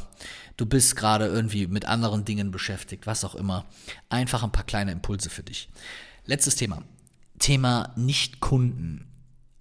du 0.56 0.66
bist 0.66 0.96
gerade 0.96 1.28
irgendwie 1.28 1.68
mit 1.68 1.86
anderen 1.86 2.24
Dingen 2.24 2.50
beschäftigt, 2.50 3.08
was 3.08 3.26
auch 3.26 3.36
immer. 3.36 3.66
Einfach 4.08 4.44
ein 4.44 4.54
paar 4.54 4.64
kleine 4.64 4.94
Impulse 4.94 5.30
für 5.30 5.44
dich. 5.44 5.68
Letztes 6.26 6.56
Thema. 6.56 6.84
Thema 7.40 7.92
Nicht-Kunden. 7.98 9.06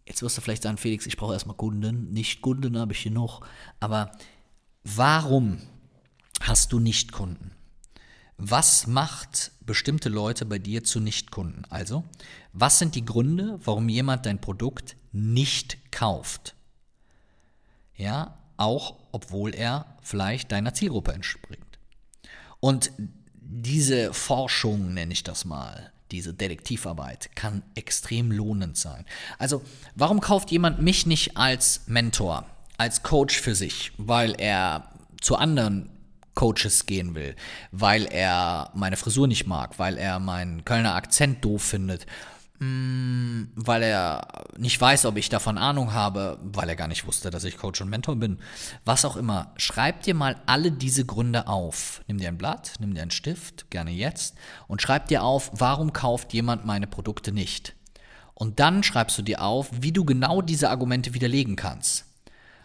Jetzt 0.06 0.22
wirst 0.22 0.38
du 0.38 0.40
vielleicht 0.40 0.62
sagen, 0.62 0.78
Felix, 0.78 1.06
ich 1.06 1.16
brauche 1.16 1.34
erstmal 1.34 1.56
Kunden. 1.56 2.12
Nicht 2.12 2.40
Kunden 2.40 2.78
habe 2.78 2.92
ich 2.92 3.04
noch. 3.06 3.44
Aber 3.80 4.12
warum 4.84 5.60
hast 6.40 6.72
du 6.72 6.78
nicht 6.78 7.12
Kunden? 7.12 7.50
Was 8.38 8.86
macht 8.86 9.52
bestimmte 9.60 10.08
Leute 10.08 10.44
bei 10.44 10.58
dir 10.58 10.84
zu 10.84 11.00
Nichtkunden? 11.00 11.64
Also, 11.70 12.04
was 12.52 12.78
sind 12.78 12.94
die 12.94 13.04
Gründe, 13.04 13.58
warum 13.64 13.88
jemand 13.88 14.26
dein 14.26 14.40
Produkt 14.40 14.96
nicht 15.10 15.90
kauft? 15.90 16.54
Ja, 17.96 18.38
auch 18.58 18.96
obwohl 19.12 19.54
er 19.54 19.86
vielleicht 20.02 20.52
deiner 20.52 20.74
Zielgruppe 20.74 21.14
entspringt. 21.14 21.78
Und 22.60 22.92
diese 23.34 24.12
Forschung, 24.12 24.92
nenne 24.92 25.12
ich 25.12 25.22
das 25.22 25.44
mal, 25.44 25.92
diese 26.10 26.34
Detektivarbeit 26.34 27.34
kann 27.34 27.62
extrem 27.74 28.30
lohnend 28.30 28.76
sein. 28.76 29.04
Also, 29.38 29.62
warum 29.94 30.20
kauft 30.20 30.50
jemand 30.50 30.80
mich 30.80 31.06
nicht 31.06 31.36
als 31.36 31.82
Mentor, 31.86 32.46
als 32.76 33.02
Coach 33.02 33.40
für 33.40 33.54
sich? 33.54 33.92
Weil 33.98 34.34
er 34.38 34.90
zu 35.20 35.36
anderen 35.36 35.90
Coaches 36.34 36.86
gehen 36.86 37.14
will, 37.14 37.34
weil 37.72 38.04
er 38.04 38.70
meine 38.74 38.96
Frisur 38.96 39.26
nicht 39.26 39.46
mag, 39.46 39.78
weil 39.78 39.96
er 39.96 40.20
meinen 40.20 40.64
Kölner 40.64 40.94
Akzent 40.94 41.44
doof 41.44 41.62
findet 41.62 42.06
weil 42.58 43.82
er 43.82 44.46
nicht 44.56 44.80
weiß, 44.80 45.04
ob 45.04 45.16
ich 45.16 45.28
davon 45.28 45.58
Ahnung 45.58 45.92
habe, 45.92 46.38
weil 46.42 46.68
er 46.68 46.76
gar 46.76 46.88
nicht 46.88 47.06
wusste, 47.06 47.30
dass 47.30 47.44
ich 47.44 47.58
Coach 47.58 47.80
und 47.82 47.90
Mentor 47.90 48.16
bin. 48.16 48.38
Was 48.84 49.04
auch 49.04 49.16
immer. 49.16 49.52
Schreib 49.56 50.02
dir 50.02 50.14
mal 50.14 50.36
alle 50.46 50.72
diese 50.72 51.04
Gründe 51.04 51.48
auf. 51.48 52.02
Nimm 52.06 52.18
dir 52.18 52.28
ein 52.28 52.38
Blatt, 52.38 52.74
nimm 52.78 52.94
dir 52.94 53.02
einen 53.02 53.10
Stift, 53.10 53.70
gerne 53.70 53.90
jetzt, 53.90 54.36
und 54.68 54.80
schreib 54.80 55.08
dir 55.08 55.22
auf, 55.22 55.50
warum 55.52 55.92
kauft 55.92 56.32
jemand 56.32 56.64
meine 56.64 56.86
Produkte 56.86 57.32
nicht. 57.32 57.74
Und 58.34 58.60
dann 58.60 58.82
schreibst 58.82 59.18
du 59.18 59.22
dir 59.22 59.42
auf, 59.42 59.70
wie 59.72 59.92
du 59.92 60.04
genau 60.04 60.42
diese 60.42 60.70
Argumente 60.70 61.14
widerlegen 61.14 61.56
kannst. 61.56 62.04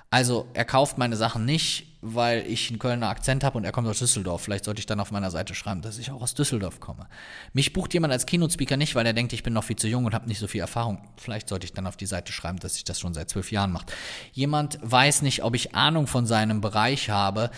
Also, 0.10 0.47
er 0.54 0.65
kauft 0.65 0.97
meine 0.97 1.15
Sachen 1.15 1.45
nicht, 1.45 1.90
weil 2.02 2.46
ich 2.48 2.70
einen 2.70 2.80
Kölner 2.80 3.10
Akzent 3.10 3.44
habe 3.44 3.58
und 3.58 3.64
er 3.64 3.72
kommt 3.72 3.88
aus 3.88 4.00
Düsseldorf. 4.00 4.42
Vielleicht 4.42 4.66
sollte 4.66 4.80
ich 4.80 4.88
dann 4.88 5.00
auf 5.00 5.12
meiner 5.12 5.30
Seite 5.30 5.54
schreiben, 5.54 5.82
dass 5.82 6.00
ich 6.00 6.12
auch 6.12 6.22
aus 6.22 6.34
Düsseldorf 6.34 6.80
komme. 6.80 7.08
Mich 7.54 7.74
bucht 7.74 7.94
jemand 7.94 8.12
als 8.12 8.26
Keynote-Speaker 8.26 8.76
nicht, 8.76 8.96
weil 8.96 9.06
er 9.06 9.14
denkt, 9.14 9.34
ich 9.34 9.44
bin 9.44 9.54
noch 9.54 9.64
viel 9.64 9.76
zu 9.76 9.88
jung 9.88 10.06
und 10.06 10.14
habe 10.14 10.28
nicht 10.28 10.40
so 10.40 10.48
viel 10.48 10.62
Erfahrung. 10.62 11.08
Vielleicht 11.18 11.48
sollte 11.48 11.66
ich 11.66 11.74
dann 11.74 11.86
auf 11.88 11.98
die 11.98 12.08
Seite 12.08 12.34
schreiben, 12.34 12.60
dass 12.60 12.76
ich 12.76 12.84
das 12.84 13.00
schon 13.00 13.14
seit 13.14 13.30
zwölf 13.30 13.52
Jahren 13.52 13.72
mache. 13.72 13.86
Jemand 14.34 14.80
weiß 14.82 15.22
nicht, 15.22 15.44
ob 15.44 15.56
ich 15.56 15.76
Ahnung 15.76 16.08
von 16.08 16.26
seinem 16.26 16.60
Bereich 16.60 17.10
habe 17.10 17.52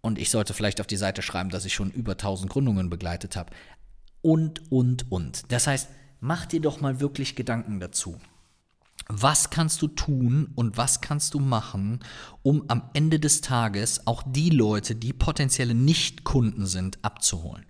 und 0.00 0.18
ich 0.18 0.30
sollte 0.30 0.54
vielleicht 0.54 0.80
auf 0.80 0.86
die 0.86 0.96
Seite 0.96 1.22
schreiben, 1.22 1.50
dass 1.50 1.64
ich 1.64 1.74
schon 1.74 1.90
über 1.90 2.12
1000 2.12 2.50
Gründungen 2.50 2.90
begleitet 2.90 3.36
habe. 3.36 3.50
Und, 4.22 4.70
und, 4.70 5.10
und. 5.10 5.50
Das 5.50 5.66
heißt, 5.66 5.88
mach 6.20 6.46
dir 6.46 6.60
doch 6.60 6.80
mal 6.80 7.00
wirklich 7.00 7.34
Gedanken 7.34 7.80
dazu 7.80 8.18
was 9.12 9.50
kannst 9.50 9.82
du 9.82 9.88
tun 9.88 10.50
und 10.54 10.76
was 10.76 11.00
kannst 11.00 11.34
du 11.34 11.40
machen, 11.40 12.00
um 12.42 12.64
am 12.68 12.82
Ende 12.94 13.18
des 13.18 13.40
Tages 13.40 14.06
auch 14.06 14.22
die 14.24 14.50
Leute, 14.50 14.94
die 14.94 15.12
potenzielle 15.12 15.74
Nichtkunden 15.74 16.66
sind, 16.66 16.98
abzuholen. 17.02 17.66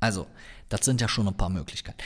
Also, 0.00 0.26
das 0.68 0.84
sind 0.84 1.00
ja 1.00 1.08
schon 1.08 1.28
ein 1.28 1.36
paar 1.36 1.50
Möglichkeiten. 1.50 1.98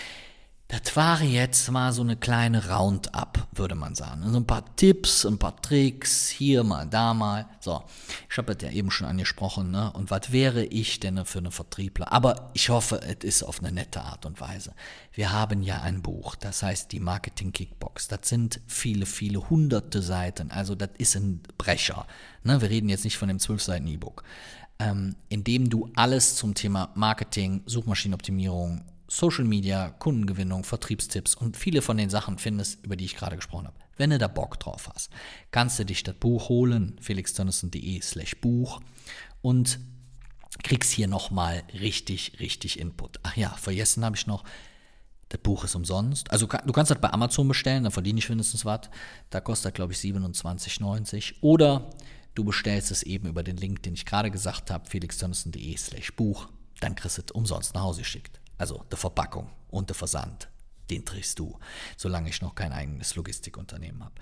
Das 0.68 0.96
war 0.96 1.22
jetzt 1.22 1.70
mal 1.70 1.92
so 1.92 2.02
eine 2.02 2.16
kleine 2.16 2.68
Roundup, 2.68 3.46
würde 3.52 3.76
man 3.76 3.94
sagen. 3.94 4.29
So 4.29 4.37
ein 4.37 4.48
paar 4.48 4.74
Tipps, 4.74 5.24
ein 5.24 5.38
paar 5.38 5.62
Tricks, 5.62 6.29
hier 6.29 6.64
mal, 6.64 6.88
da 6.88 7.14
mal. 7.14 7.46
So, 7.61 7.85
ich 8.29 8.37
habe 8.37 8.52
das 8.52 8.68
ja 8.68 8.76
eben 8.76 8.90
schon 8.90 9.07
angesprochen, 9.07 9.70
ne? 9.70 9.92
Und 9.92 10.11
was 10.11 10.33
wäre 10.33 10.64
ich 10.64 10.98
denn 10.98 11.24
für 11.24 11.38
eine 11.38 11.52
Vertriebler? 11.52 12.11
Aber 12.11 12.50
ich 12.52 12.68
hoffe, 12.68 13.00
es 13.00 13.22
ist 13.22 13.42
auf 13.44 13.61
eine 13.61 13.70
nette 13.70 14.00
Art 14.00 14.26
und 14.26 14.40
Weise. 14.40 14.72
Wir 15.12 15.31
haben 15.31 15.62
ja 15.62 15.83
ein 15.83 16.02
Buch, 16.02 16.35
das 16.35 16.64
heißt 16.64 16.90
die 16.90 17.00
Marketing 17.00 17.52
Kickbox. 17.52 18.09
Das 18.09 18.29
sind 18.29 18.61
viele, 18.66 19.07
viele 19.07 19.48
hunderte 19.48 20.02
Seiten. 20.02 20.50
Also, 20.50 20.74
das 20.74 20.90
ist 20.98 21.14
ein 21.14 21.42
Brecher. 21.59 22.09
Ne? 22.42 22.61
Wir 22.61 22.70
reden 22.70 22.88
jetzt 22.88 23.05
nicht 23.05 23.18
von 23.18 23.29
dem 23.29 23.38
12 23.38 23.62
Seiten 23.62 23.87
E-Book. 23.87 24.24
Ähm, 24.81 25.14
in 25.29 25.44
dem 25.44 25.70
du 25.70 25.92
alles 25.94 26.35
zum 26.35 26.55
Thema 26.55 26.90
Marketing, 26.96 27.62
Suchmaschinenoptimierung 27.66 28.85
Social 29.09 29.45
Media, 29.45 29.90
Kundengewinnung, 29.90 30.64
Vertriebstipps 30.64 31.35
und 31.35 31.57
viele 31.57 31.83
von 31.83 31.97
den 31.97 32.11
Sachen 32.11 32.38
findest, 32.38 32.85
über 32.85 32.97
die 32.97 33.05
ich 33.05 33.16
gerade 33.16 33.37
gesprochen 33.37 33.66
habe. 33.66 33.79
Wenn 33.97 34.11
du 34.11 34.19
da 34.19 34.29
Bock 34.29 34.59
drauf 34.61 34.90
hast, 34.92 35.11
kannst 35.51 35.79
du 35.79 35.85
dich 35.85 36.03
das 36.03 36.16
Buch 36.16 36.49
holen, 36.49 36.97
felixdonnissen.de 37.01 38.01
slash 38.03 38.40
Buch 38.40 38.81
und 39.42 39.79
kriegst 40.62 40.92
hier 40.92 41.09
nochmal 41.09 41.62
richtig, 41.73 42.40
richtig 42.40 42.79
Input. 42.79 43.21
Ach 43.23 43.37
ja, 43.37 43.51
vergessen 43.51 44.05
habe 44.05 44.16
ich 44.16 44.27
noch, 44.27 44.45
das 45.29 45.40
Buch 45.40 45.64
ist 45.64 45.75
umsonst. 45.75 46.31
Also 46.31 46.47
du 46.47 46.73
kannst 46.73 46.90
das 46.90 47.01
bei 47.01 47.12
Amazon 47.12 47.49
bestellen, 47.49 47.85
da 47.85 47.90
verdiene 47.90 48.19
ich 48.19 48.29
mindestens 48.29 48.64
was. 48.64 48.83
Da 49.31 49.40
kostet, 49.40 49.75
glaube 49.75 49.92
ich, 49.92 49.99
27,90. 49.99 51.35
Oder 51.40 51.90
du 52.35 52.45
bestellst 52.45 52.90
es 52.90 53.03
eben 53.03 53.29
über 53.29 53.42
den 53.42 53.57
Link, 53.57 53.83
den 53.83 53.95
ich 53.95 54.07
gerade 54.07 54.31
gesagt 54.31 54.71
habe, 54.71 54.88
felixtönnissen.de 54.88 55.77
slash 55.77 56.14
Buch. 56.14 56.49
Dann 56.81 56.95
kriegst 56.95 57.19
du 57.19 57.23
es 57.23 57.31
umsonst 57.33 57.75
nach 57.75 57.83
Hause 57.83 58.03
geschickt. 58.03 58.40
Also 58.59 58.85
die 58.90 58.97
Verpackung 58.97 59.51
und 59.69 59.88
der 59.88 59.95
Versand 59.95 60.49
den 60.90 61.05
trägst 61.05 61.38
du, 61.38 61.59
solange 61.97 62.31
ich 62.31 62.40
noch 62.42 62.55
kein 62.55 62.73
eigenes 62.73 63.16
Logistikunternehmen 63.16 64.05
habe. 64.05 64.14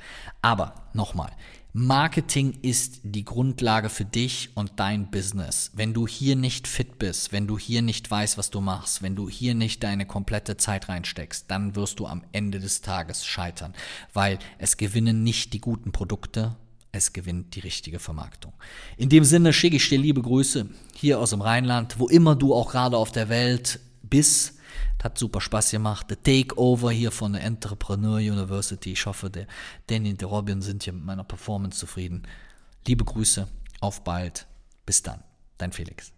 Aber 0.42 0.88
nochmal, 0.92 1.32
Marketing 1.72 2.58
ist 2.62 3.00
die 3.02 3.24
Grundlage 3.24 3.88
für 3.88 4.04
dich 4.04 4.50
und 4.54 4.72
dein 4.76 5.10
Business. 5.10 5.72
Wenn 5.74 5.92
du 5.92 6.06
hier 6.06 6.36
nicht 6.36 6.68
fit 6.68 6.98
bist, 6.98 7.32
wenn 7.32 7.46
du 7.46 7.58
hier 7.58 7.82
nicht 7.82 8.10
weißt, 8.10 8.38
was 8.38 8.50
du 8.50 8.60
machst, 8.60 9.02
wenn 9.02 9.16
du 9.16 9.28
hier 9.28 9.54
nicht 9.54 9.82
deine 9.82 10.06
komplette 10.06 10.56
Zeit 10.56 10.88
reinsteckst, 10.88 11.50
dann 11.50 11.74
wirst 11.76 11.98
du 11.98 12.06
am 12.06 12.22
Ende 12.32 12.60
des 12.60 12.80
Tages 12.80 13.26
scheitern, 13.26 13.74
weil 14.12 14.38
es 14.58 14.76
gewinnen 14.76 15.22
nicht 15.22 15.52
die 15.52 15.60
guten 15.60 15.92
Produkte, 15.92 16.56
es 16.92 17.12
gewinnt 17.12 17.56
die 17.56 17.60
richtige 17.60 17.98
Vermarktung. 17.98 18.52
In 18.96 19.08
dem 19.08 19.24
Sinne 19.24 19.52
schicke 19.52 19.76
ich 19.76 19.88
dir 19.88 19.98
liebe 19.98 20.22
Grüße 20.22 20.68
hier 20.94 21.18
aus 21.18 21.30
dem 21.30 21.40
Rheinland, 21.40 21.98
wo 21.98 22.06
immer 22.08 22.36
du 22.36 22.54
auch 22.54 22.70
gerade 22.70 22.96
auf 22.96 23.10
der 23.10 23.28
Welt 23.28 23.80
bist 24.14 24.54
hat 25.02 25.18
super 25.18 25.40
Spaß 25.40 25.72
gemacht. 25.72 26.08
Der 26.08 26.22
Takeover 26.22 26.90
hier 26.90 27.10
von 27.10 27.34
der 27.34 27.42
Entrepreneur 27.42 28.16
University. 28.16 28.92
Ich 28.92 29.04
hoffe, 29.04 29.28
der 29.28 29.46
Danny 29.86 30.10
und 30.10 30.20
der 30.20 30.28
Robin 30.28 30.62
sind 30.62 30.82
hier 30.82 30.94
mit 30.94 31.04
meiner 31.04 31.24
Performance 31.24 31.78
zufrieden. 31.78 32.22
Liebe 32.86 33.04
Grüße, 33.04 33.46
auf 33.80 34.02
bald. 34.02 34.46
Bis 34.86 35.02
dann. 35.02 35.22
Dein 35.58 35.72
Felix. 35.72 36.12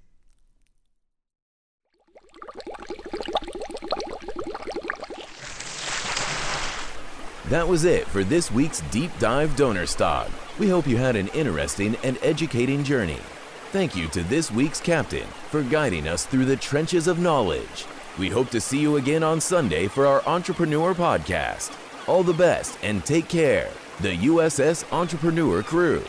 That 7.50 7.68
was 7.68 7.84
it 7.84 8.06
for 8.08 8.22
this 8.22 8.52
week's 8.52 8.82
Deep 8.92 9.10
Dive 9.18 9.56
Donor 9.56 9.86
Stock. 9.86 10.28
We 10.58 10.68
hope 10.68 10.88
you 10.88 10.98
had 10.98 11.16
an 11.16 11.28
interesting 11.28 11.96
and 12.04 12.18
educating 12.22 12.84
journey. 12.84 13.20
Thank 13.76 13.94
you 13.94 14.08
to 14.08 14.22
this 14.22 14.50
week's 14.50 14.80
captain 14.80 15.26
for 15.50 15.62
guiding 15.62 16.08
us 16.08 16.24
through 16.24 16.46
the 16.46 16.56
trenches 16.56 17.06
of 17.06 17.18
knowledge. 17.18 17.84
We 18.18 18.30
hope 18.30 18.48
to 18.52 18.58
see 18.58 18.78
you 18.78 18.96
again 18.96 19.22
on 19.22 19.38
Sunday 19.38 19.86
for 19.86 20.06
our 20.06 20.26
Entrepreneur 20.26 20.94
Podcast. 20.94 21.76
All 22.08 22.22
the 22.22 22.32
best 22.32 22.78
and 22.82 23.04
take 23.04 23.28
care. 23.28 23.68
The 24.00 24.16
USS 24.16 24.90
Entrepreneur 24.90 25.62
Crew. 25.62 26.02